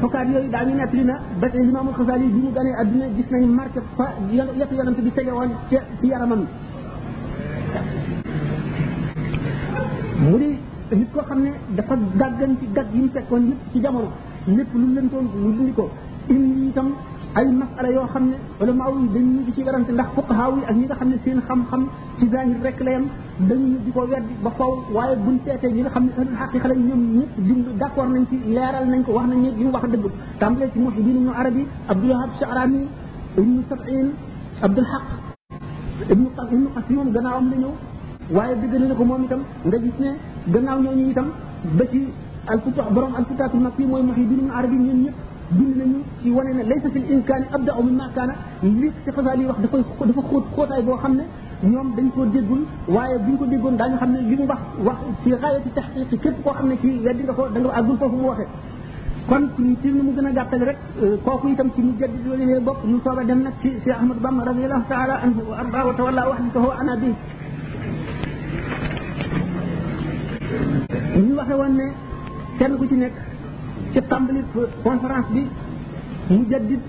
xokkaat 0.00 0.26
yooyu 0.32 0.50
daañu 0.50 0.74
li 0.92 1.02
na 1.04 1.14
ba 1.40 1.46
tey 1.52 1.62
Imaamul 1.62 1.94
Xasaali 1.98 2.26
bi 2.26 2.38
mu 2.44 2.50
ganee 2.52 2.74
adduna 2.80 3.04
gis 3.16 3.26
nañ 3.30 3.42
marqué 3.56 3.80
fa 3.96 4.04
yëpp 4.32 4.70
yonent 4.76 5.00
bi 5.04 5.10
tege 5.12 5.30
woon 5.32 5.50
ca 5.70 5.78
ci 6.00 6.06
yaramam 6.08 6.40
mu 10.22 10.36
di 10.38 10.56
nit 10.98 11.10
xam 11.28 11.40
ne 11.42 11.50
dafa 11.76 11.94
gàggan 12.20 12.56
ci 12.58 12.66
gàgg 12.76 12.92
yi 12.94 13.00
mu 13.02 13.08
fekkoon 13.14 13.42
yëpp 13.50 13.72
ci 13.72 13.80
jamono 13.80 14.08
lépp 14.56 14.74
lu 14.74 14.86
leen 14.94 15.08
toon 15.10 15.24
mu 15.42 15.50
dindi 15.56 15.72
ko 15.72 15.88
indi 16.28 16.66
itam 16.68 16.88
ay 17.38 17.46
masala 17.54 17.88
yoo 17.94 18.06
xam 18.12 18.24
ne 18.30 18.36
ulama 18.60 18.84
yi 18.98 19.08
dañu 19.14 19.38
di 19.46 19.52
ci 19.54 19.62
garante 19.62 19.90
ndax 19.92 20.08
fuqaha 20.16 20.44
yi 20.56 20.62
ak 20.70 20.74
ñi 20.78 20.84
nga 20.86 20.94
xam 21.00 21.08
ne 21.08 21.16
seen 21.24 21.38
xam-xam 21.48 21.82
ci 22.18 22.24
zahir 22.32 22.56
rek 22.66 22.78
la 22.84 22.90
yam 22.96 23.04
dañu 23.48 23.76
di 23.84 23.90
ko 23.94 24.00
wedd 24.12 24.26
ba 24.42 24.50
faw 24.58 24.72
waaye 24.94 25.14
buñ 25.24 25.36
seetee 25.44 25.70
ñi 25.74 25.80
nga 25.82 25.90
xam 25.94 26.04
ne 26.06 26.10
ëllëg 26.20 26.36
xaqiqa 26.40 26.68
lañ 26.70 26.80
ñoom 26.88 27.02
ñëpp 27.18 27.32
dimb 27.46 27.64
d' 27.78 27.84
accord 27.88 28.10
nañ 28.14 28.22
ci 28.30 28.36
leeral 28.54 28.86
nañ 28.92 29.00
ko 29.06 29.10
wax 29.16 29.26
nañ 29.30 29.38
ñi 29.42 29.50
li 29.58 29.64
mu 29.64 29.70
wax 29.76 29.84
dëgg 29.92 30.04
tàmbalee 30.40 30.70
ci 30.72 30.78
muhiddin 30.80 31.16
ibnu 31.20 31.30
arabi 31.40 31.62
abdulwahab 31.92 32.30
sharani 32.40 32.80
ibnu 33.38 33.62
sabin 33.68 34.06
abdul 34.66 34.86
haq 34.92 35.04
ibnu 36.12 36.26
ibnu 36.54 36.68
qasim 36.74 37.12
gannaawam 37.14 37.46
la 37.50 37.56
ñëw 37.62 37.74
waaye 38.36 38.54
dëgg 38.62 38.74
na 38.88 38.94
ko 38.94 39.04
moom 39.04 39.22
itam 39.24 39.40
nga 39.66 39.76
gis 39.84 39.96
ne 40.02 40.10
gannaaw 40.52 40.78
ñooñu 40.82 41.04
itam 41.10 41.28
ba 41.78 41.84
ci 41.90 41.98
alfuta 42.48 42.82
borom 42.94 43.14
alfutaatu 43.14 43.56
nag 43.60 43.72
fii 43.76 43.86
mooy 43.86 44.02
muhiddin 44.02 44.40
ñu 44.46 44.52
arabi 44.52 44.76
ñoom 44.76 45.02
ñëpp 45.04 45.18
bind 45.50 45.76
nañu 45.76 45.98
ci 46.22 46.30
wane 46.30 46.52
ne 46.54 46.62
laysa 46.68 46.88
fil 46.92 47.08
imkaani 47.10 47.44
abda 47.56 47.72
aw 47.72 47.82
mimma 47.82 48.06
kaana 48.14 48.34
li 48.62 48.90
ci 49.04 49.10
xasaali 49.10 49.44
wax 49.46 49.56
dafay 49.62 49.82
dafa 50.08 50.22
xóot 50.30 50.44
xóotaay 50.54 50.82
boo 50.82 50.96
xam 51.02 51.14
ne 51.16 51.24
ñoom 51.70 51.94
dañ 51.96 52.08
ko 52.14 52.24
déggul 52.26 52.62
waaye 52.88 53.18
buñ 53.18 53.36
ko 53.38 53.44
déggoon 53.46 53.76
daañu 53.78 53.96
xam 53.96 54.12
ne 54.12 54.18
li 54.28 54.36
mu 54.36 54.46
wax 54.46 54.58
wax 54.84 54.96
ci 55.24 55.30
xaayati 55.40 55.70
taxqiqi 55.74 56.18
képp 56.18 56.36
koo 56.44 56.52
xam 56.52 56.68
ne 56.68 56.76
ci 56.80 56.88
weddi 57.04 57.22
nga 57.24 57.32
ko 57.32 57.48
da 57.54 57.60
nga 57.60 57.70
àggul 57.78 57.96
foofu 57.96 58.16
mu 58.16 58.28
waxee 58.28 58.48
kon 59.28 59.48
ci 59.82 59.88
ni 59.90 60.02
mu 60.02 60.12
gën 60.16 60.26
a 60.26 60.30
gàttal 60.32 60.60
rek 60.68 60.78
kooku 61.24 61.48
itam 61.48 61.70
ci 61.74 61.80
mu 61.82 61.92
jedd 61.98 62.10
di 62.24 62.28
leen 62.28 62.64
bopp 62.64 62.84
ñu 62.84 62.98
sooba 63.02 63.24
dem 63.24 63.40
nag 63.42 63.52
ci 63.62 63.68
Cheikh 63.82 63.96
Ahmad 63.98 64.18
Bamba 64.20 64.44
radiyallahu 64.44 64.84
taala 64.88 65.14
anhu 65.24 65.42
wa 65.50 65.56
arda 65.56 65.86
wa 65.86 65.94
tawalla 65.94 66.28
wahdatahu 66.28 66.68
ana 66.80 66.96
bi 66.96 67.08
ñu 71.26 71.34
waxe 71.38 71.54
woon 71.60 71.72
ne 71.80 71.86
kenn 72.58 72.76
ku 72.78 72.86
ci 72.86 72.96
nekk 72.96 73.14
ci 73.92 74.00
tàmbali 74.10 74.40
conférence 74.84 75.26
bi 75.34 75.42
mujaddid 76.30 76.80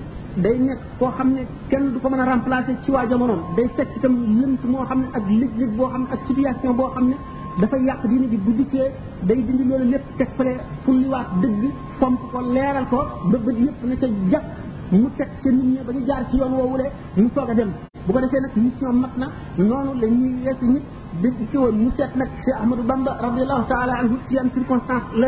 day 0.43 0.57
nekk 0.59 0.79
koo 0.99 1.09
xam 1.17 1.27
ne 1.33 1.41
kenn 1.69 1.93
du 1.93 1.99
ko 1.99 2.09
mën 2.09 2.19
a 2.19 2.25
remplacer 2.25 2.75
ci 2.85 2.91
waa 2.91 3.05
jamonoom 3.09 3.39
day 3.55 3.67
fekk 3.77 3.89
itam 3.97 4.15
lënt 4.41 4.63
moo 4.71 4.85
xam 4.89 4.99
ne 5.01 5.07
ak 5.13 5.23
lëj-lëj 5.39 5.69
boo 5.77 5.88
xam 5.91 6.01
ne 6.01 6.07
ak 6.13 6.19
situation 6.27 6.73
boo 6.75 6.89
xam 6.93 7.07
ne 7.09 7.15
dafay 7.59 7.83
yàq 7.85 8.05
diine 8.07 8.27
bi 8.27 8.38
bu 8.45 8.51
dikkee 8.57 8.91
day 9.27 9.39
dindi 9.47 9.63
loolu 9.69 9.85
lépp 9.91 10.05
teg 10.17 10.29
fale 10.38 10.53
fulliwaat 10.85 11.27
dëgg 11.41 11.63
fomp 11.99 12.19
ko 12.31 12.41
leeral 12.55 12.85
ko 12.89 12.97
ba 13.31 13.38
bët 13.45 13.57
yëpp 13.65 13.83
na 13.83 13.95
ca 14.01 14.07
jàpp 14.31 14.45
mu 14.91 15.09
teg 15.17 15.29
ca 15.43 15.49
nit 15.51 15.65
ñi 15.73 15.79
ba 15.88 15.91
ñu 15.93 16.05
jaar 16.05 16.23
ci 16.29 16.38
yoon 16.38 16.53
woowule 16.59 16.88
ñu 17.17 17.29
soog 17.35 17.49
a 17.49 17.53
dem 17.53 17.69
bu 18.05 18.13
ko 18.13 18.19
defee 18.19 18.41
nag 18.41 18.51
mission 18.55 18.91
mat 19.01 19.13
na 19.17 19.27
noonu 19.57 19.91
la 20.01 20.07
ñuy 20.07 20.33
yeesu 20.45 20.65
nit 20.65 20.83
di 21.21 21.47
ci 21.51 21.57
woon 21.57 21.75
mu 21.83 21.91
seet 21.97 22.12
nag 22.15 22.29
Cheikh 22.43 22.59
Ahmadou 22.62 22.83
Bamba 22.85 23.12
radiallahu 23.21 23.63
taala 23.67 23.93
anhu 24.01 24.17
ci 24.27 24.33
yan 24.35 24.49
circonstance 24.53 25.27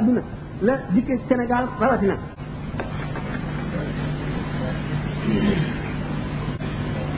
àdduna 0.00 0.22
la 0.62 0.78
jikkee 0.94 1.18
Sénégal 1.28 1.64
rawatina 1.80 2.14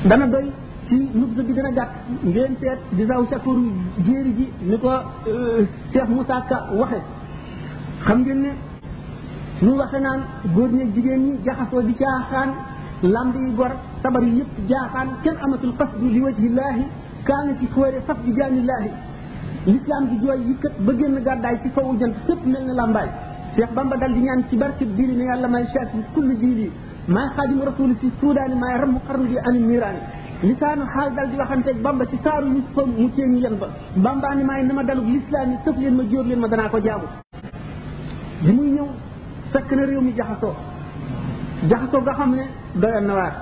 dana 0.04 0.26
doy 0.26 0.50
ci 0.88 0.94
nub 1.14 1.36
gi 1.36 1.52
dina 1.52 1.70
gàtt 1.72 1.88
ngeen 2.24 2.56
seet 2.60 2.78
di 2.92 3.04
saw 3.06 3.24
sakoor 3.30 3.56
jéeri 4.06 4.30
ji 4.36 4.48
ni 4.62 4.78
ko 4.78 4.88
euh, 4.90 5.66
Cheikh 5.92 6.08
Moussa 6.08 6.44
Ka 6.48 6.66
waxe 6.74 7.00
xam 8.06 8.18
ngeen 8.22 8.40
ne 8.42 8.48
ñu 9.62 9.76
waxe 9.76 9.98
naan 10.00 10.20
góor 10.54 10.70
ñeeg 10.70 10.94
jigéen 10.94 11.20
ñi 11.32 11.38
jaxasoo 11.44 11.82
di 11.82 11.94
caaxaan 11.94 12.54
lamb 13.02 13.34
yi 13.36 13.54
gor 13.54 13.70
sabar 14.02 14.22
yi 14.22 14.38
yëpp 14.38 14.68
jaaxaan 14.68 15.08
kenn 15.22 15.36
amatul 15.42 15.74
qasdu 15.76 16.08
li 16.08 16.20
wajhillaahi 16.20 16.84
kaana 17.24 17.52
ci 17.60 17.66
foore 17.74 18.00
fas 18.06 18.16
bi 18.24 18.32
jaanillaahi 18.34 18.90
l'islam 19.66 20.08
di 20.08 20.18
jooy 20.26 20.38
yëkkat 20.48 20.74
ba 20.80 20.92
génn 20.98 21.20
gàddaay 21.24 21.58
ci 21.62 21.68
fawu 21.74 21.98
jant 21.98 22.14
fépp 22.26 22.46
mel 22.46 22.64
na 22.66 22.72
làmbaay 22.72 23.08
Cheikh 23.56 23.72
Bamba 23.72 23.96
dal 23.96 24.12
di 24.12 24.20
ñaan 24.20 24.44
ci 24.52 24.56
barkeb 24.56 24.92
diini 24.94 25.14
mi 25.16 25.24
may 25.48 25.64
bi 25.72 26.04
kulli 26.12 26.36
diini 26.36 26.70
maa 27.06 27.32
xaadimu 27.36 27.64
rasul 27.64 27.96
fi 28.00 28.10
suudaani 28.20 28.54
maay 28.54 28.76
ramu 28.80 29.00
xarnu 29.08 29.24
bi 29.32 29.38
ani 29.48 29.58
miiraani 29.58 30.00
lisaanu 30.42 30.84
xaal 30.92 31.14
dal 31.16 31.28
di 31.30 31.36
waxanteeg 31.36 31.78
Bamba 31.80 32.04
ci 32.06 32.18
saaru 32.22 32.48
nis 32.52 32.64
fa 32.74 32.84
mu 32.84 33.08
téeni 33.16 33.40
yan 33.40 33.56
ba 33.56 33.68
Bamba 33.96 34.34
ni 34.34 34.44
maay 34.44 34.62
na 34.66 34.74
ma 34.74 34.82
dalub 34.82 35.06
lislaam 35.08 35.48
yi 35.52 35.56
sëf 35.64 35.76
leen 35.78 35.94
ma 35.94 36.02
jóor 36.10 36.24
leen 36.26 36.38
ma 36.40 36.48
danaa 36.48 36.68
ko 36.68 36.78
jaamu 36.86 37.06
bi 38.44 38.52
muy 38.52 38.70
ñëw 38.76 38.86
fekk 39.52 39.70
na 39.76 39.84
réew 39.88 40.00
mi 40.02 40.12
jaxasoo 40.14 40.54
jaxasoo 41.70 42.00
nga 42.02 42.12
xam 42.18 42.30
ne 42.36 42.44
doyoon 42.74 43.06
na 43.06 43.14
waar 43.14 43.34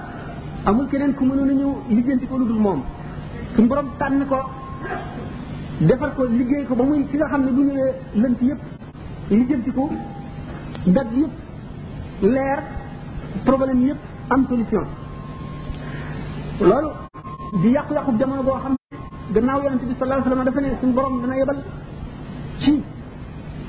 amul 0.69 0.87
keneen 0.91 1.13
ku 1.15 1.25
mënoon 1.25 1.49
a 1.49 1.53
ñëw 1.61 1.71
liggéenti 1.91 2.27
ko 2.29 2.37
lu 2.39 2.47
dul 2.47 2.61
moom 2.65 2.81
suñu 3.55 3.67
borom 3.69 3.89
tànn 3.99 4.25
ko 4.31 4.39
defar 5.89 6.11
ko 6.15 6.23
liggéey 6.39 6.65
ko 6.67 6.75
ba 6.77 6.85
muy 6.85 7.03
ki 7.11 7.17
nga 7.17 7.27
xam 7.31 7.43
ne 7.47 7.51
bu 7.51 7.63
ñëwee 7.63 7.93
lënt 8.23 8.41
yëpp 8.43 8.61
li 9.31 9.45
jëm 9.49 9.63
ci 9.65 9.71
ko 9.73 9.89
dagg 10.97 11.07
yëpp 11.17 11.33
leer 12.33 12.59
problème 13.45 13.81
yëpp 13.89 13.97
am 14.35 14.47
solution 14.49 14.85
loolu 16.61 16.89
di 17.63 17.69
yàqu-yàqu 17.73 18.19
jamono 18.19 18.43
boo 18.43 18.59
xam 18.63 18.75
gannaaw 19.35 19.63
yonent 19.63 19.83
bi 19.89 19.95
sallallahu 19.99 20.21
alayhi 20.21 20.39
wasallam 20.39 20.45
dafa 20.45 20.61
ne 20.61 20.77
suñu 20.81 20.93
borom 20.93 21.21
dana 21.23 21.37
yebal 21.37 21.57
ci 22.61 22.83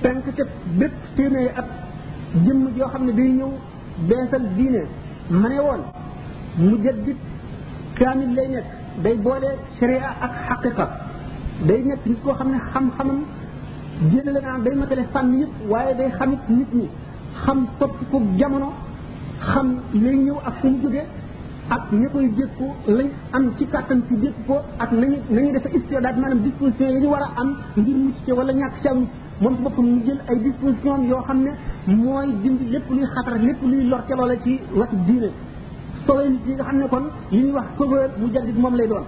penk 0.02 0.24
ca 0.38 0.44
bépp 0.80 0.92
téeméeri 1.16 1.50
at 1.56 1.66
jëmm 2.46 2.68
joo 2.78 2.88
xam 2.90 3.06
ne 3.06 3.12
day 3.14 3.30
ñëw 3.32 3.50
beesal 4.08 4.44
diine 4.56 4.82
ma 5.30 5.48
ne 5.50 5.60
woon 5.60 5.82
mu 6.58 6.78
jaddit 6.84 7.18
kaamil 7.98 8.30
lay 8.36 8.64
day 9.04 9.16
boole 9.18 9.52
sharia 9.80 10.10
ak 10.26 10.32
xaqiqa 10.50 10.86
day 11.68 11.82
nekk 11.84 12.06
nit 12.06 12.22
koo 12.24 12.34
xam 12.34 12.50
ne 12.52 12.60
xam-xamam 12.74 13.24
génn 14.04 14.28
la 14.34 14.42
naan 14.46 14.64
day 14.64 14.76
matale 14.80 15.04
fànn 15.14 15.30
yëpp 15.42 15.54
waaye 15.72 15.94
day 16.00 16.10
xamit 16.20 16.42
nit 16.58 16.70
ñi 16.80 16.86
xam 17.46 17.60
topp 17.80 17.92
ko 18.12 18.18
jamono 18.40 18.70
xam 19.50 19.68
lay 20.04 20.16
ñëw 20.26 20.36
ak 20.48 20.54
fu 20.62 20.68
mu 20.70 20.78
jóge 20.84 21.04
ak 21.76 21.82
ña 22.00 22.08
koy 22.14 22.26
jékku 22.38 22.66
lañ 22.98 23.08
am 23.36 23.44
ci 23.58 23.66
kàttan 23.72 24.00
ci 24.08 24.14
jékku 24.24 24.42
ko 24.48 24.56
ak 24.84 24.92
nañu 24.94 25.16
nañu 25.36 25.50
defa 25.54 25.70
istidaat 25.78 26.16
maanaam 26.22 26.42
disposition 26.44 26.90
yi 26.94 27.02
ñu 27.02 27.08
war 27.10 27.22
a 27.24 27.30
am 27.42 27.50
ngir 27.78 27.96
mucc 27.96 28.16
ci 28.26 28.32
wala 28.38 28.54
ñàkk 28.54 28.74
ci 28.82 28.88
am 28.88 29.06
moom 29.42 29.56
ci 29.56 29.62
boppam 29.64 29.86
mu 29.92 30.00
jël 30.06 30.20
ay 30.30 30.36
disposition 30.44 31.00
yoo 31.10 31.22
xam 31.28 31.38
ne 31.46 31.52
mooy 32.04 32.28
dindi 32.44 32.66
lépp 32.74 32.90
luy 32.90 33.06
xatar 33.14 33.36
lépp 33.48 33.60
luy 33.62 33.84
lor 33.90 34.02
ca 34.08 34.16
loola 34.16 34.36
ci 34.44 34.60
watu 34.78 34.96
diine 35.08 35.30
sowee 36.06 36.30
nit 36.30 36.46
yi 36.48 36.54
nga 36.54 36.64
xam 36.64 36.78
ne 36.80 36.88
kon 36.92 37.04
li 37.32 37.40
ñuy 37.44 37.52
wax 37.52 37.66
sauveur 37.78 38.10
mu 38.20 38.26
jaddit 38.34 38.58
moom 38.62 38.76
lay 38.76 38.88
doon 38.88 39.06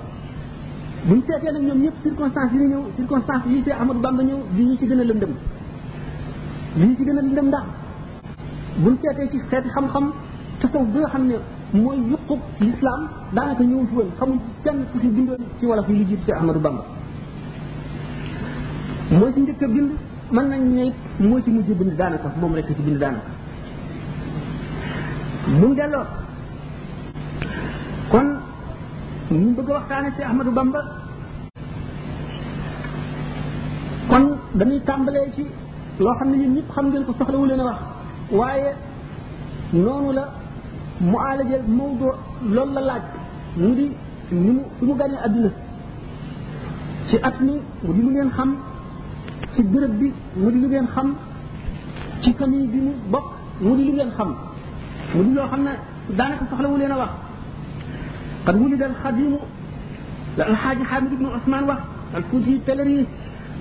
bu 1.06 1.10
buñ 1.10 1.22
seetee 1.28 1.52
nag 1.52 1.62
ñoom 1.64 1.80
ñëpp 1.84 1.96
circonstance 2.04 2.54
yi 2.56 2.66
ñëw 2.70 2.82
circonstance 2.98 3.48
yi 3.50 3.62
see 3.66 3.74
Amadou 3.82 4.02
Bamba 4.02 4.24
ñëw 4.24 4.40
yi 4.58 4.64
ñu 4.66 4.76
ci 4.80 4.86
gën 4.88 5.00
a 5.00 5.04
lëndëm 5.04 5.32
yi 6.80 6.86
ñu 6.88 6.96
ci 6.98 7.04
gën 7.06 7.18
a 7.18 7.22
lëndëm 7.22 7.48
ndax 7.48 7.66
buñ 8.84 8.96
seetee 9.02 9.30
ci 9.32 9.38
xeeti 9.50 9.70
xam-xam 9.76 10.06
tasawuf 10.60 10.88
bi 10.94 11.00
nga 11.00 11.10
xam 11.14 11.24
ne 11.30 11.36
mooy 11.84 11.98
yuqub 12.12 12.40
l'islam 12.62 13.02
daanaka 13.36 13.64
ñëw 13.64 13.82
fi 13.90 13.96
woon 13.98 14.10
xamuñ 14.20 14.40
kenn 14.64 14.80
ku 14.92 14.98
si 15.02 15.08
bindoon 15.16 15.42
ci 15.60 15.66
wala 15.70 15.82
fi 15.88 15.92
lu 16.00 16.04
jiitu 16.10 16.24
see 16.26 16.34
Amadou 16.42 16.62
Bamba 16.66 16.84
mooy 19.18 19.32
si 19.36 19.40
njëkk 19.42 19.60
bind 19.74 19.90
mën 20.36 20.46
nañ 20.52 20.62
ne 20.76 20.84
moo 21.28 21.40
ci 21.44 21.50
mujj 21.56 21.68
bind 21.80 21.92
daanaka 22.00 22.28
moom 22.42 22.54
rek 22.56 22.66
ci 22.68 22.74
bind 22.86 22.98
daanaka 23.04 23.30
mu 25.60 25.68
delloo 25.78 26.08
ñu 29.32 29.52
bëgg 29.56 29.70
waxtaane 29.70 30.10
ci 30.16 30.22
ahmadou 30.24 30.52
bamba 30.54 30.80
kon 34.10 34.38
dañuy 34.56 34.80
tàmbalee 34.86 35.28
ci 35.36 35.44
loo 36.00 36.14
xam 36.20 36.30
ne 36.32 36.38
yéen 36.38 36.54
ñëpp 36.56 36.72
xam 36.76 36.86
ngeen 36.88 37.04
ko 37.06 37.14
soxlawu 37.20 37.46
leen 37.46 37.60
a 37.60 37.64
wax 37.66 37.80
waaye 38.32 38.72
noonu 39.74 40.12
la 40.14 40.24
mu 41.00 41.18
aalajal 41.20 41.62
mawdo 41.68 42.08
loolu 42.54 42.72
la 42.74 42.82
laaj 42.82 43.02
mu 43.58 43.74
di 43.78 43.86
ni 44.32 44.50
mu 44.54 44.62
fi 44.80 44.86
mu 44.86 44.96
gànee 44.96 45.20
àdduna 45.26 45.50
ci 47.10 47.18
at 47.22 47.34
mi 47.42 47.54
mu 47.84 47.94
di 47.94 48.02
lu 48.02 48.10
ngeen 48.12 48.30
xam 48.32 48.56
ci 49.56 49.62
béréb 49.64 49.92
bi 50.00 50.12
mu 50.36 50.52
di 50.52 50.60
lu 50.62 50.68
ngeen 50.68 50.88
xam 50.96 51.16
ci 52.22 52.34
famille 52.38 52.68
bi 52.68 52.80
mu 52.80 52.94
bokk 53.12 53.26
mu 53.60 53.76
di 53.76 53.84
lu 53.88 53.92
ngeen 53.92 54.12
xam 54.18 54.34
mu 55.16 55.24
di 55.24 55.34
loo 55.34 55.48
xam 55.52 55.64
ne 55.64 55.72
daanaka 56.18 56.46
soxlawu 56.50 56.78
leen 56.78 56.92
a 56.92 56.96
wax 56.98 57.10
قد 58.48 58.56
ولد 58.64 58.82
الخديم 58.92 59.34
الحاج 60.52 60.80
حامد 60.90 61.10
بن 61.20 61.26
عثمان 61.36 61.64
وقت 61.70 61.82
الفوجي 62.18 62.56
التلميذ 62.60 63.06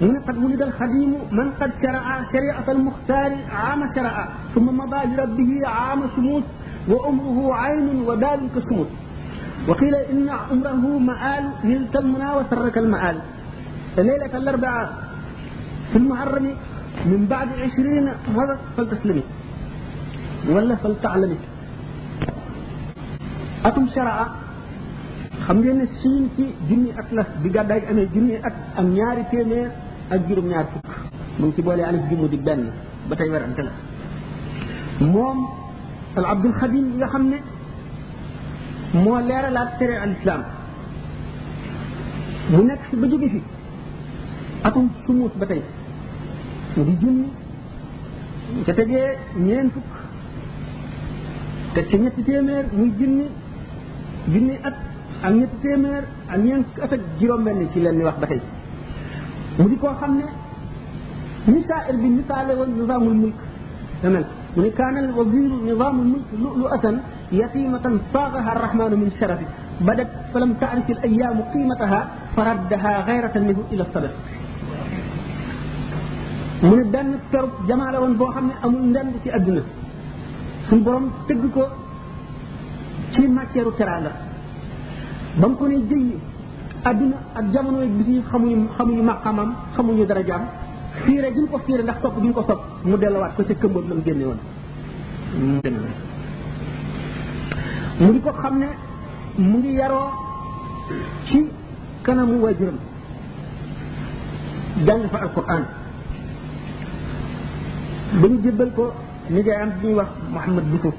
من 0.07 0.17
قد 0.27 0.37
ولد 0.45 0.61
الخديم 0.69 1.11
من 1.39 1.47
قد 1.61 1.71
شرع 1.83 2.07
شريعة 2.33 2.67
المختار 2.77 3.33
عام 3.63 3.81
شرع 3.97 4.17
ثم 4.55 4.67
مضى 4.81 5.01
لربه 5.17 5.51
عام 5.77 6.01
شموس 6.17 6.43
وأمره 6.91 7.39
عين 7.61 7.87
ودال 8.09 8.41
كشموس 8.57 8.87
وقيل 9.69 9.95
إن 10.13 10.29
عمره 10.51 10.85
مآل 11.09 11.45
نلت 11.69 11.95
المنى 12.03 12.29
وسرك 12.37 12.77
المآل 12.85 13.19
ليلة 14.09 14.33
الأربعاء 14.41 14.89
في 15.93 15.97
المحرم 16.03 16.43
من 17.11 17.21
بعد 17.33 17.49
عشرين 17.63 18.05
مرة 18.37 18.57
فلتسلمي 18.77 19.23
ولا 20.55 20.75
فلتعلمي 20.83 21.39
أتم 23.69 23.87
شرع 23.97 24.19
xam 25.47 25.63
ngeen 25.63 25.79
ne 25.79 25.85
siin 26.03 26.29
ci 26.37 26.45
junni 26.69 26.91
at 26.99 27.07
la 27.13 27.23
bi 27.43 27.51
gàddaay 27.51 27.81
amee 27.91 28.07
junni 28.15 28.35
at 28.43 28.53
ak 28.77 28.85
ñaari 28.95 29.23
téeméer 29.31 29.71
ak 30.11 30.21
juróom 30.29 30.49
ñaar 30.49 30.67
fukk 30.75 30.89
mu 31.39 31.47
ngi 31.47 31.53
ci 31.57 31.63
boolee 31.63 31.87
alif 31.87 32.01
jummu 32.11 32.29
di 32.29 32.37
benn 32.37 32.63
ba 33.09 33.15
tey 33.17 33.31
werante 33.31 33.63
la 33.63 33.73
moom 35.13 35.39
al 36.17 36.25
abdul 36.25 36.53
xadim 36.61 36.85
yi 36.91 36.97
nga 36.99 37.07
xam 37.07 37.25
ne 37.31 37.39
moo 39.05 39.21
leeralaat 39.29 39.79
tere 39.79 39.95
al 39.97 40.11
islam 40.19 40.41
mu 42.51 42.63
nekk 42.63 42.81
fi 42.91 42.97
ba 42.97 43.07
jóge 43.11 43.29
fi 43.35 43.41
atum 44.65 44.89
sumuut 45.07 45.33
ba 45.41 45.47
tey 45.47 45.63
di 46.75 46.95
junni 47.03 47.29
te 48.65 48.73
tegee 48.73 49.09
ñeen 49.37 49.69
fukk 49.75 49.91
te 51.75 51.81
ci 51.89 51.97
ñetti 51.99 52.23
téeméer 52.23 52.65
muy 52.77 52.91
junni 52.99 53.27
junni 54.33 54.55
at 54.65 54.86
ak 55.23 55.33
ñett 55.35 55.49
téeméer 55.63 56.05
ak 56.29 56.39
ñeent 56.41 56.67
at 56.83 56.93
ak 56.93 57.01
juróom 57.21 57.45
benn 57.45 57.69
ci 57.73 57.81
leen 57.81 57.97
ni 57.97 58.05
wax 58.05 58.17
ba 58.21 58.27
tey 58.27 58.41
mu 59.59 59.69
di 59.69 59.77
koo 59.81 59.95
xam 60.01 60.13
ne 60.21 60.25
misaa'ir 61.53 61.97
bi 62.03 62.09
misaale 62.19 62.53
woon 62.59 62.71
nizaamul 62.79 63.15
mulk 63.23 63.37
da 64.03 64.09
mel 64.11 64.25
mu 64.57 64.63
ne 64.63 64.71
kaana 64.79 64.99
al 65.01 65.11
waziru 65.19 65.57
nizaamul 65.69 66.07
mulk 66.13 66.29
lu'lu'atan 66.43 66.97
yatimatan 67.33 67.95
saagaha 68.13 68.51
arrahmanu 68.55 68.97
min 69.03 69.11
sharafi 69.21 69.47
بدت 69.87 70.13
فلم 70.33 70.53
تعرف 70.61 70.87
الأيام 70.97 71.37
قيمتها 71.55 72.01
فردها 72.35 72.93
غيرة 73.09 73.35
منه 73.49 73.61
إلى 73.73 73.83
الصدق 73.87 74.13
من 76.69 76.79
الدن 76.87 77.09
كرب 77.33 77.53
جمال 77.69 77.95
وان 78.03 78.13
بو 78.21 78.25
خامن 78.33 78.57
امول 78.65 78.85
ndand 78.89 79.13
ci 79.23 79.29
aduna 79.37 79.61
sun 80.69 80.81
borom 80.85 81.07
tegg 81.29 81.43
ko 81.55 81.63
ci 83.13 83.23
matière 83.37 83.69
teranga 83.79 84.13
ba 85.37 85.47
mu 85.49 85.55
ko 85.61 85.67
ne 85.69 85.77
jëyyi 85.87 86.15
adduna 86.83 87.17
ak 87.37 87.47
jamono 87.53 87.83
yi 87.85 87.91
bis 87.93 88.07
yi 88.09 88.21
xamuñu 88.31 88.69
xamuñu 88.79 89.03
maqamam 89.05 89.49
xamuñu 89.75 90.07
darajaam 90.07 90.43
fiire 91.05 91.29
gi 91.35 91.47
ko 91.51 91.59
fiire 91.67 91.83
ndax 91.83 91.97
topp 92.03 92.17
gi 92.23 92.33
ko 92.33 92.43
topp 92.43 92.61
mu 92.85 92.97
dellowaat 92.97 93.35
ko 93.37 93.43
ca 93.45 93.55
këmboon 93.55 93.89
la 93.89 93.95
mu 93.95 94.03
génne 94.05 94.25
woon 94.25 94.41
mu 98.01 98.07
ngi 98.11 98.21
ko 98.21 98.31
xam 98.33 98.59
ne 98.59 98.67
mu 99.37 99.59
ngi 99.59 99.73
yaroo 99.77 100.09
ci 101.27 101.51
kanamu 102.03 102.39
waajuram 102.43 102.77
jàng 104.87 105.09
fa 105.11 105.19
alquran 105.19 105.65
ba 108.21 108.29
ñu 108.29 108.43
jébbal 108.43 108.73
ko 108.75 108.93
nijaayam 109.31 109.71
bi 109.81 109.87
ñuy 109.89 109.95
wax 109.95 110.07
Mouhamad 110.33 110.65
Boutou 110.71 110.95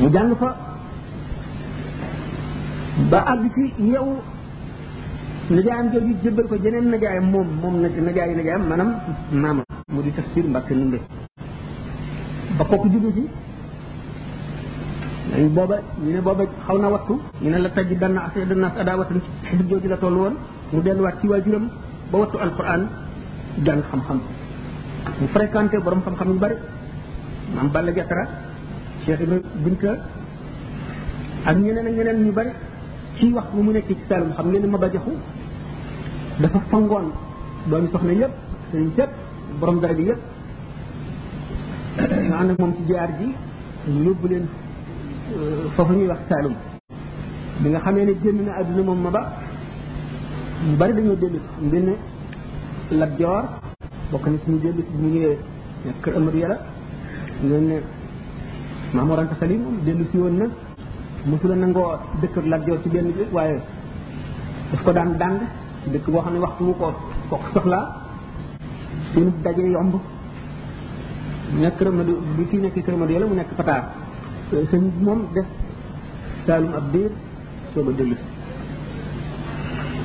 mu 0.00 0.08
jàng 0.12 0.34
fa 0.36 0.56
ba 3.10 3.18
àgg 3.32 3.54
ci 3.76 3.82
yow 3.94 4.06
najaayam 5.50 5.90
jooju 5.92 6.12
jébbal 6.22 6.46
ko 6.48 6.56
jeneen 6.62 6.88
najaayam 6.90 7.24
moom 7.30 7.48
moom 7.62 7.74
najaayu 7.80 8.34
najaayam 8.36 8.66
maanaam 8.68 8.90
maama 9.42 9.62
mu 9.92 10.02
di 10.02 10.10
tafsir 10.12 10.44
mbàkke 10.48 10.72
numbe 10.74 10.98
ba 12.58 12.64
kooku 12.68 12.88
jugu 12.92 13.10
si 13.16 13.24
dañ 15.32 15.48
booba 15.56 15.76
ñu 16.04 16.12
ne 16.12 16.20
booba 16.20 16.44
xaw 16.66 16.78
na 16.78 16.88
wattu 16.94 17.14
ñu 17.40 17.50
ne 17.50 17.58
la 17.58 17.68
taj 17.70 17.88
dan 18.00 18.12
na 18.14 18.20
asd 18.26 18.52
nas 18.62 18.74
adawatan 18.80 19.20
xisib 19.48 19.68
jooju 19.70 19.88
la 19.88 19.96
toll 19.96 20.16
woon 20.22 20.34
mu 20.72 20.82
delluwaat 20.82 21.16
ci 21.20 21.26
waajuram 21.28 21.66
ba 22.10 22.18
wattu 22.18 22.36
alquran 22.44 22.82
jàng 23.64 23.82
xam-xam 23.90 24.20
mu 25.20 25.26
fréquenté 25.34 25.78
borom 25.84 26.00
xam-xam 26.06 26.28
yu 26.32 26.38
bari 26.44 26.56
maam 27.54 27.68
Balla 27.74 27.90
Jatara 27.96 28.24
Cheikh 29.04 29.20
Ibrahima 29.24 29.48
Binta 29.64 29.92
ak 31.46 31.56
ñeneen 31.56 31.86
ak 31.88 31.92
ñeneen 31.96 32.24
ñu 32.26 32.32
bari 32.32 32.50
ci 33.18 33.32
wax 33.36 33.44
mu 33.54 33.72
nekk 33.72 33.86
ci 33.88 33.94
saalum 34.08 34.32
xam 34.36 34.46
ngeen 34.50 34.70
ma 34.70 34.78
bajaxu 34.78 35.12
dafa 36.40 36.60
fangoon 36.70 37.12
doomi 37.68 37.88
soxna 37.92 38.12
yépp 38.12 38.32
sëriñ 38.72 38.90
yépp 38.96 39.10
borom 39.60 39.80
dara 39.80 39.94
bi 39.94 40.02
yépp 40.04 40.18
ñu 42.26 42.34
ànd 42.40 42.50
ak 42.50 42.58
moom 42.58 42.72
ci 42.76 42.82
jaar 42.92 43.10
ji 43.18 43.32
ñu 43.92 44.04
yóbbu 44.04 44.28
leen 44.28 44.46
foofu 45.74 45.92
ñuy 45.92 46.06
wax 46.08 46.18
saalum 46.28 46.54
bi 47.62 47.68
nga 47.68 47.80
xamee 47.80 48.04
ne 48.04 48.12
génn 48.22 48.44
na 48.44 48.52
àdduna 48.60 48.82
moom 48.82 49.02
ma 49.02 49.10
ba 49.10 49.20
ñu 50.66 50.76
bari 50.76 50.92
dañoo 50.94 51.16
dellu 51.16 51.38
xam 51.54 51.66
ngeen 51.66 51.84
ne 51.86 51.94
lab 52.98 53.10
joor 53.18 53.44
bokk 54.10 54.26
na 54.26 54.38
suñu 54.44 54.58
dellu 54.58 54.82
bu 54.92 54.98
ñu 55.02 55.08
ñëwee 55.14 55.38
nekk 55.86 56.00
kër 56.04 56.14
ëmar 56.16 56.34
yàlla 56.36 56.56
ngeen 57.44 57.66
ne 57.66 57.76
maamoor 58.94 59.16
salim 59.18 59.36
sali 59.40 59.56
moom 59.58 59.76
dellu 59.84 60.04
si 60.10 60.16
woon 60.18 60.36
na 60.38 60.46
mosula 61.26 61.54
nangoo 61.56 61.96
dëkk 62.20 62.36
ak 62.52 62.80
ci 62.82 62.88
benn 62.88 63.12
bi 63.16 63.22
waaye 63.32 63.58
daf 64.70 64.82
ko 64.84 64.92
daan 64.92 65.16
dàng 65.18 65.38
dëkk 65.92 66.06
boo 66.10 66.20
xam 66.22 66.32
ne 66.32 66.38
waxtu 66.40 66.64
wu 66.64 66.74
ko 66.74 66.92
ko 67.30 67.38
soxlaa 67.54 67.84
seenu 69.12 69.32
dajee 69.44 69.70
yomb 69.70 69.94
nekk 71.60 71.76
këram 71.78 71.96
na 71.96 72.02
du 72.04 72.12
kii 72.50 72.60
nekk 72.60 72.76
këram 72.84 73.00
na 73.06 73.26
mu 73.26 73.34
nekk 73.34 73.52
pataar 73.56 73.84
sëñ 74.70 74.84
moom 75.00 75.20
def 75.34 75.46
saalum 76.46 76.72
ab 76.78 76.84
diir 76.92 77.10
soo 77.74 77.84
ba 77.84 77.92
dellu 77.98 78.16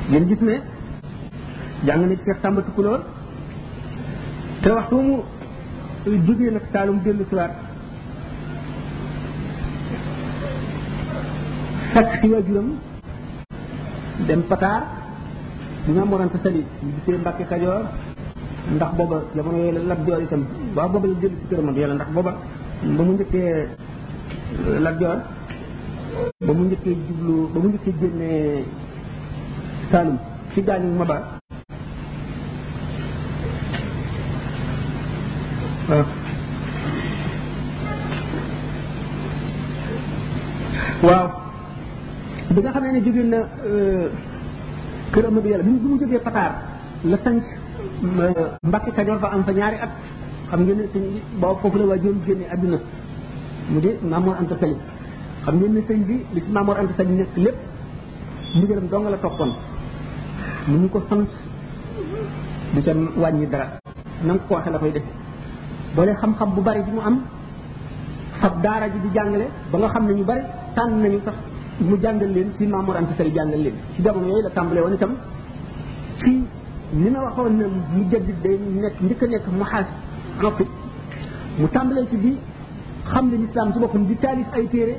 ngeen 0.10 0.26
gis 0.30 0.42
ne 0.48 0.56
jàng 1.86 2.02
na 2.02 2.16
Seex 2.24 2.38
Sàmba 2.42 2.62
Tukulóor 2.62 3.02
te 4.62 4.70
waxtu 4.70 4.98
mu 5.08 5.16
jógee 6.26 6.52
nag 6.52 6.64
saalum 6.74 6.98
dellu 7.06 7.24
siwaat 7.30 7.54
fekk 11.98 12.22
ci 12.22 12.26
waajuram 12.30 12.68
dem 14.30 14.42
pataar 14.50 14.80
bi 15.86 15.92
ma 15.98 16.04
morante 16.06 16.38
sali 16.44 16.62
ñu 16.86 16.90
gisee 16.96 17.18
Mbàkke 17.24 17.44
Kajoor 17.50 17.82
ndax 18.76 18.92
booba 18.98 19.18
jamono 19.36 19.58
yooyu 19.58 19.74
la 19.76 19.82
Lat 19.90 20.00
Joor 20.06 20.22
itam 20.22 20.42
waaw 20.76 20.90
booba 20.94 21.08
la 21.08 21.18
jël 21.22 21.34
ci 21.40 21.46
këramam 21.50 21.76
yàlla 21.80 21.96
ndax 21.96 22.10
booba 22.16 22.32
ba 22.98 23.02
mu 23.06 23.14
njëkkee 23.14 23.50
euh, 23.50 24.80
Lat 24.86 24.96
Joor 25.02 25.18
ba 26.46 26.52
mu 26.58 26.64
njëkkee 26.68 26.96
jublu 27.08 27.34
ba 27.54 27.58
mu 27.62 27.68
njëkkee 27.70 27.96
génnee 28.02 28.66
Saalum 29.92 30.18
ci 30.54 30.58
gaañu 30.68 30.90
ma 31.00 31.06
ba 31.06 31.37
bi 42.58 42.64
nga 42.66 42.72
xam 42.74 42.84
ne 42.90 43.02
jóge 43.06 43.22
na 43.24 43.40
euh, 43.70 44.10
kër 45.14 45.26
Amadou 45.30 45.50
Yàlla 45.52 45.64
bi 45.64 45.72
mu 45.72 46.00
jógee 46.02 46.20
Pataar 46.26 46.50
la 47.06 47.18
sanc 47.24 47.44
euh, 48.04 48.48
Mbàkke 48.64 48.92
Kajoor 48.96 49.20
ba 49.22 49.30
am 49.30 49.44
fa 49.46 49.52
ñaari 49.54 49.78
at 49.86 49.90
xam 50.50 50.66
ngeen 50.66 50.78
ne 50.78 50.84
sëñ 50.94 51.04
bi 51.14 51.20
boobu 51.42 51.60
foofu 51.62 51.78
la 51.78 51.86
waa 51.86 52.00
joom 52.04 52.18
génne 52.26 52.46
àdduna 52.54 52.78
mu 53.72 53.80
de 53.80 53.90
Maamoor 54.10 54.36
Anta 54.42 54.56
Sali 54.60 54.76
xam 55.46 55.56
ngeen 55.60 55.74
ne 55.74 55.82
sëñ 55.88 56.00
bi 56.08 56.16
li 56.34 56.42
ci 56.46 56.50
Maamoor 56.52 56.78
Anta 56.80 56.94
Sali 56.98 57.12
nekk 57.14 57.36
lépp 57.38 57.58
ndigalam 58.56 58.88
dong 58.92 59.08
la 59.12 59.18
toppoon 59.18 59.52
mu 60.68 60.78
ñu 60.78 60.90
ko 60.90 61.02
sant 61.10 61.30
du 62.74 62.82
ca 62.82 62.92
wàññi 63.22 63.48
dara 63.52 63.68
na 64.26 64.34
nga 64.34 64.42
ko 64.48 64.54
waxee 64.56 64.72
la 64.72 64.80
koy 64.80 64.92
def 64.92 65.04
boole 65.96 66.12
xam-xam 66.22 66.50
bu 66.56 66.62
bari 66.62 66.82
bi 66.82 66.92
mu 66.92 67.02
am 67.02 67.18
fab 68.42 68.62
daara 68.64 68.90
ji 68.90 69.00
di 69.04 69.10
jàngale 69.14 69.46
ba 69.72 69.78
nga 69.78 69.90
xam 69.94 70.06
ne 70.08 70.14
ñu 70.14 70.24
bari 70.26 70.42
tànn 70.76 71.02
nañu 71.04 71.20
sax 71.26 71.36
mu 71.80 71.96
jàngal 72.02 72.30
leen 72.34 72.50
si 72.60 72.66
Mamour 72.68 72.96
Anta 72.96 73.14
Sall 73.18 73.34
jàngal 73.36 73.64
leen 73.64 73.74
si 73.98 74.04
jamono 74.04 74.28
yooyu 74.28 74.44
la 74.44 74.50
tàmbalee 74.50 74.82
woon 74.82 74.94
itam 74.94 75.16
fii 76.26 76.42
ni 76.94 77.10
ma 77.10 77.20
waxoon 77.20 77.58
mu 77.96 78.04
jënd 78.12 78.28
day 78.44 78.58
nekk 78.82 78.96
njëkk 79.02 79.22
nekk 79.32 79.46
mu 79.58 79.64
xaas 79.64 79.86
noppi 80.42 80.64
mu 81.60 81.68
tàmbalee 81.74 82.06
ci 82.10 82.18
bi 82.18 82.36
xam 83.10 83.30
ne 83.32 83.38
lislaam 83.38 83.70
di 84.08 84.16
taalif 84.22 84.46
ay 84.54 84.68
téere 84.72 84.96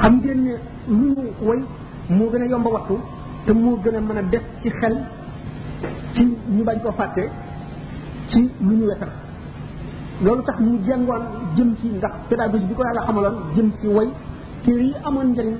xam 0.00 0.14
ngeen 0.24 0.44
ne 0.44 0.52
lu 0.88 0.96
mu 1.14 1.48
way 1.48 1.58
moo 2.08 2.28
gën 2.30 2.42
a 2.42 2.46
yomb 2.50 2.66
a 2.66 2.80
te 3.46 3.52
moo 3.52 3.76
gën 3.84 3.94
a 3.96 4.00
mën 4.00 4.16
a 4.18 4.22
def 4.32 4.42
ci 4.62 4.70
xel 4.80 4.94
ci 6.14 6.22
ñu 6.56 6.64
bañ 6.64 6.78
ko 6.82 6.90
fàtte 6.92 7.22
ci 8.30 8.48
lu 8.60 8.74
ñu 8.76 8.86
wetal 8.88 9.10
loolu 10.22 10.42
tax 10.42 10.56
ñu 10.60 10.78
jàngoon 10.88 11.22
jëm 11.56 11.74
ci 11.82 11.88
ndax 11.88 12.12
pédagogie 12.28 12.66
bi 12.68 12.74
ko 12.74 12.82
yàlla 12.84 13.06
xamaloon 13.06 13.36
jëm 13.56 13.70
ci 13.80 13.86
way 13.88 14.08
téere 14.64 14.82
yi 14.82 14.94
amoon 15.04 15.26
njëriñ 15.32 15.56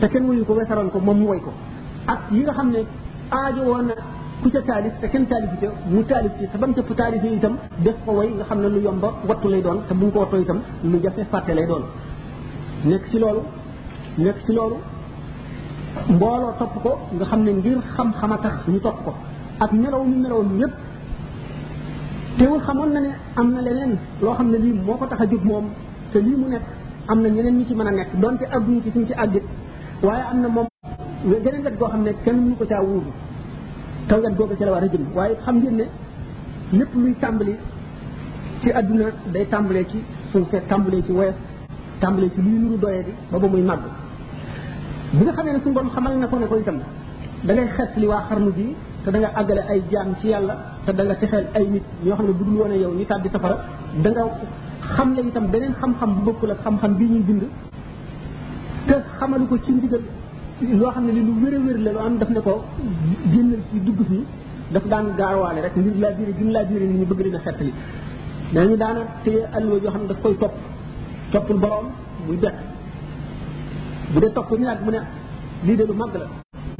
te 0.00 0.06
kenn 0.12 0.26
wuyu 0.28 0.44
ko 0.44 0.52
weesaroon 0.54 0.90
ko 0.90 0.98
moom 1.00 1.18
mu 1.20 1.26
woy 1.28 1.40
ko 1.40 1.52
ak 2.06 2.18
yi 2.30 2.40
nga 2.42 2.52
xam 2.52 2.70
ne 2.70 2.80
aajo 3.30 3.62
woon 3.62 3.86
na 3.86 3.94
ku 4.42 4.48
ca 4.52 4.60
taalif 4.66 4.92
te 5.00 5.06
kenn 5.08 5.26
taalif 5.26 5.50
ca 5.60 5.68
mu 5.90 6.02
taalif 6.02 6.32
ci 6.38 6.46
te 6.52 6.58
ba 6.58 6.66
mu 6.66 6.72
ca 6.74 6.82
taalif 6.96 7.22
yi 7.22 7.34
itam 7.36 7.56
def 7.84 7.96
ko 8.04 8.12
way 8.12 8.28
nga 8.36 8.44
xam 8.44 8.60
ne 8.62 8.68
lu 8.68 8.80
yomba 8.86 9.08
wattu 9.28 9.48
lay 9.48 9.60
doon 9.62 9.78
te 9.88 9.94
bu 9.94 10.04
ñu 10.06 10.10
ko 10.12 10.18
wattoo 10.20 10.40
itam 10.40 10.60
lu 10.82 10.98
jafe 11.02 11.22
fàtte 11.30 11.52
lay 11.54 11.66
doon 11.66 11.82
nekk 12.84 13.02
ci 13.10 13.18
loolu 13.18 13.42
nekk 14.16 14.36
si 14.46 14.52
loolu 14.52 14.76
mbooloo 16.14 16.52
topp 16.58 16.72
ko 16.84 16.92
nga 17.16 17.24
xam 17.30 17.40
ne 17.44 17.52
ngir 17.52 17.78
xam-xama 17.94 18.36
tax 18.44 18.54
ñu 18.68 18.78
topp 18.80 18.98
ko 19.04 19.12
ak 19.60 19.72
melaw 19.72 20.04
ñu 20.04 20.16
melawoon 20.22 20.50
ñëpp 20.58 20.74
teewul 22.38 22.60
xamoon 22.66 22.94
na 22.94 23.00
ne 23.02 23.10
am 23.34 23.50
na 23.54 23.60
leneen 23.66 23.96
loo 24.22 24.32
xam 24.38 24.46
ne 24.52 24.58
lii 24.62 24.72
moo 24.86 24.96
ko 25.00 25.06
tax 25.10 25.18
a 25.18 25.24
jóg 25.26 25.42
moom 25.44 25.64
te 26.12 26.18
lii 26.22 26.36
mu 26.40 26.46
nekk 26.48 26.62
am 27.10 27.20
na 27.22 27.28
ñeneen 27.28 27.56
ñi 27.58 27.64
ci 27.68 27.74
mën 27.74 27.86
a 27.86 27.90
nekk 27.90 28.08
donte 28.22 28.44
àgguñu 28.56 28.80
ci 28.84 28.90
suñ 28.94 29.04
ci 29.08 29.12
àggit 29.24 29.42
waaye 30.02 30.22
am 30.30 30.38
na 30.42 30.48
moom 30.48 30.66
geneen 31.44 31.62
wet 31.64 31.76
goo 31.80 31.88
xam 31.88 32.02
ne 32.02 32.12
kenn 32.24 32.36
mënu 32.40 32.56
ko 32.58 32.64
caa 32.70 32.82
wuutu 32.86 33.10
taw 34.08 34.18
wet 34.22 34.34
googu 34.38 34.54
ci 34.58 34.64
la 34.64 34.72
war 34.72 34.82
a 34.82 34.86
jëm 34.86 35.02
waaye 35.16 35.34
xam 35.44 35.56
ngeen 35.58 35.76
ne 35.76 35.84
lépp 36.78 36.90
luy 36.94 37.12
tàmbali 37.20 37.54
ci 38.62 38.70
àdduna 38.72 39.06
day 39.34 39.44
tàmbalee 39.52 39.84
ci 39.90 39.98
suufee 40.32 40.60
tàmbalee 40.70 41.02
ci 41.06 41.12
woyof 41.12 41.34
tàmbalee 42.00 42.30
ci 42.34 42.40
luy 42.46 42.58
nuru 42.62 42.76
doye 42.82 43.02
bi 43.06 43.12
ba 43.32 43.38
ba 43.38 43.48
muy 43.48 43.62
màgg 43.62 43.82
bi 45.16 45.24
nga 45.24 45.32
xamee 45.36 45.52
ne 45.52 45.58
suñu 45.62 45.74
borom 45.74 45.90
xamal 45.94 46.18
na 46.18 46.26
ko 46.26 46.38
ne 46.38 46.46
ko 46.46 46.56
itam 46.56 46.78
da 47.46 47.52
ngay 47.54 47.68
xeet 47.76 47.90
li 47.96 48.06
waa 48.06 48.22
xarnu 48.28 48.50
bi 48.56 48.66
te 49.04 49.10
da 49.10 49.18
nga 49.22 49.30
àggale 49.34 49.62
ay 49.70 49.82
jaam 49.90 50.14
ci 50.20 50.28
yàlla 50.28 50.54
te 50.86 50.92
da 50.92 51.02
nga 51.04 51.14
texeel 51.16 51.46
ay 51.54 51.66
nit 51.66 51.82
ñoo 52.04 52.14
xam 52.16 52.24
ne 52.26 52.32
bu 52.32 52.44
dul 52.44 52.54
woon 52.60 52.72
yow 52.74 52.92
ñi 52.94 53.04
tàbbi 53.06 53.28
safara 53.32 53.56
da 54.02 54.10
nga 54.10 54.24
xam 54.96 55.14
le 55.14 55.20
itam 55.22 55.46
beneen 55.50 55.72
xam-xam 55.80 56.10
bu 56.16 56.20
bokkul 56.32 56.50
ak 56.50 56.58
xam-xam 56.64 56.94
bi 56.98 57.04
ñuy 57.04 57.22
bind 57.28 57.42
te 58.86 58.94
xamal 59.18 59.46
ko 59.46 59.56
ci 59.64 59.70
ndigal 59.72 60.02
loo 60.80 60.90
xam 60.92 61.04
ne 61.06 61.12
li 61.12 61.20
lu 61.26 61.32
wér 61.42 61.54
wér 61.66 61.78
la 61.84 61.90
lu 61.92 61.98
am 61.98 62.18
daf 62.18 62.28
ne 62.30 62.40
ko 62.40 62.64
génnal 63.32 63.60
ci 63.70 63.80
dugg 63.80 64.00
fii 64.08 64.24
daf 64.72 64.84
daan 64.88 65.06
gaawaale 65.16 65.60
rek 65.62 65.76
ngir 65.76 65.94
laa 66.02 66.12
biire 66.12 66.32
gën 66.38 66.50
laa 66.52 66.64
biire 66.64 66.84
nit 66.86 66.98
ñi 66.98 67.04
bëgg 67.06 67.22
dina 67.22 67.38
xett 67.38 67.58
li 67.60 67.72
dañu 68.52 68.76
daana 68.76 69.00
téye 69.24 69.42
alluwa 69.52 69.76
yoo 69.82 69.90
xam 69.90 70.02
ne 70.02 70.08
daf 70.08 70.20
koy 70.22 70.36
topp 70.36 70.54
toppul 71.32 71.58
borom 71.58 71.86
muy 72.26 72.36
dekk 72.38 72.54
bu 74.12 74.20
dee 74.20 74.32
topp 74.32 74.50
ñu 74.58 74.66
mu 74.84 74.90
ne 74.90 75.00
lii 75.66 75.76
de 75.76 75.84
lu 75.86 75.94
màgg 75.94 76.14
la 76.22 76.26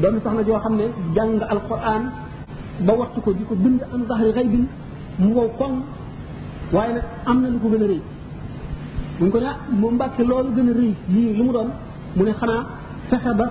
doomi 0.02 0.18
soxna 0.24 0.42
joo 0.46 0.58
xam 0.64 0.74
ne 0.78 0.84
jàng 1.16 1.40
alquran 1.54 2.02
ba 2.86 2.92
waxtu 3.00 3.20
ko 3.24 3.30
di 3.38 3.44
ko 3.48 3.54
bind 3.64 3.80
am 3.94 4.02
zahri 4.08 4.32
xaybin 4.34 4.64
mu 5.18 5.34
wow 5.36 5.48
kon 5.58 5.74
waaye 6.72 6.92
nag 6.96 7.04
am 7.26 7.42
na 7.42 7.48
lu 7.52 7.58
ko 7.62 7.66
gën 7.72 7.82
a 7.84 7.88
rëy 7.92 8.00
buñ 9.18 9.30
ko 9.30 9.38
ne 9.40 9.50
mu 9.80 9.90
mbàkke 9.90 10.22
loolu 10.30 10.50
gën 10.56 10.70
a 10.70 10.74
rëy 10.80 10.92
lii 11.14 11.32
li 11.36 11.42
mu 11.42 11.52
doon 11.52 11.70
mu 12.16 12.24
ne 12.24 12.32
xanaa 12.40 12.62
fexe 13.10 13.30
ba 13.40 13.46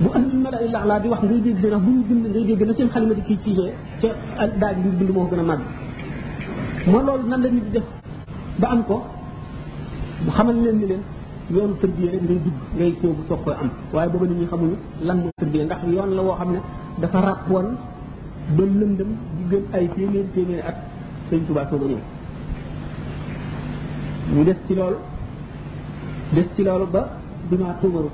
bu 0.00 0.08
andi 0.16 0.36
mala 0.44 0.58
illa 0.66 0.84
laa 0.88 1.00
di 1.02 1.08
wax 1.12 1.20
ngay 1.22 1.40
dégg 1.44 1.58
dina 1.62 1.78
bu 1.84 1.90
ñu 1.96 2.02
bind 2.08 2.24
ngay 2.26 2.44
dégg 2.48 2.62
na 2.68 2.72
seen 2.76 2.88
xalima 2.92 3.14
di 3.14 3.20
kii 3.26 3.38
ciijee 3.44 3.72
ca 4.00 4.46
daaj 4.60 4.76
bi 4.84 4.88
bind 4.98 5.10
moo 5.14 5.24
ko 5.26 5.30
gën 5.36 5.40
a 5.42 5.44
màgg 5.50 5.62
moo 6.90 7.02
loolu 7.06 7.24
nan 7.30 7.40
la 7.44 7.48
nit 7.56 7.64
di 7.66 7.70
def 7.74 7.84
ba 8.60 8.66
am 8.74 8.82
ko 8.88 8.96
xamal 10.36 10.56
leen 10.64 10.76
ni 10.78 10.86
leen 10.92 11.02
yoonu 11.50 11.74
tërbiyee 11.80 12.10
rek 12.12 12.22
ngay 12.24 12.32
dugg 12.44 12.56
ngay 12.76 12.90
sóobu 13.00 13.22
soog 13.28 13.40
koy 13.44 13.54
am 13.60 13.70
waaye 13.94 14.08
booba 14.12 14.24
nit 14.28 14.38
ñi 14.40 14.46
xamuñu 14.50 14.76
lan 15.06 15.16
moo 15.22 15.30
tërbiyee 15.40 15.64
ndax 15.66 15.80
yoon 15.96 16.10
la 16.16 16.22
woo 16.26 16.36
xam 16.38 16.50
ne 16.54 16.60
dafa 17.00 17.18
ràpp 17.26 17.42
woon 17.52 17.66
ba 18.56 18.62
lëndëm 18.80 19.10
di 19.36 19.42
gën 19.50 19.64
ay 19.76 19.84
téeméeri 19.94 20.28
téeméeri 20.34 20.62
at 20.70 20.76
sëñ 21.28 21.40
Tuubaa 21.46 21.66
sooga 21.70 21.86
ñëw 21.90 22.00
ñu 24.34 24.44
des 24.48 24.58
ci 24.66 24.74
loolu 24.78 24.98
des 26.34 26.46
ci 26.54 26.62
loolu 26.66 26.86
ba 26.94 27.02
bi 27.48 27.56
maa 27.62 27.74
tuumaru 27.80 28.10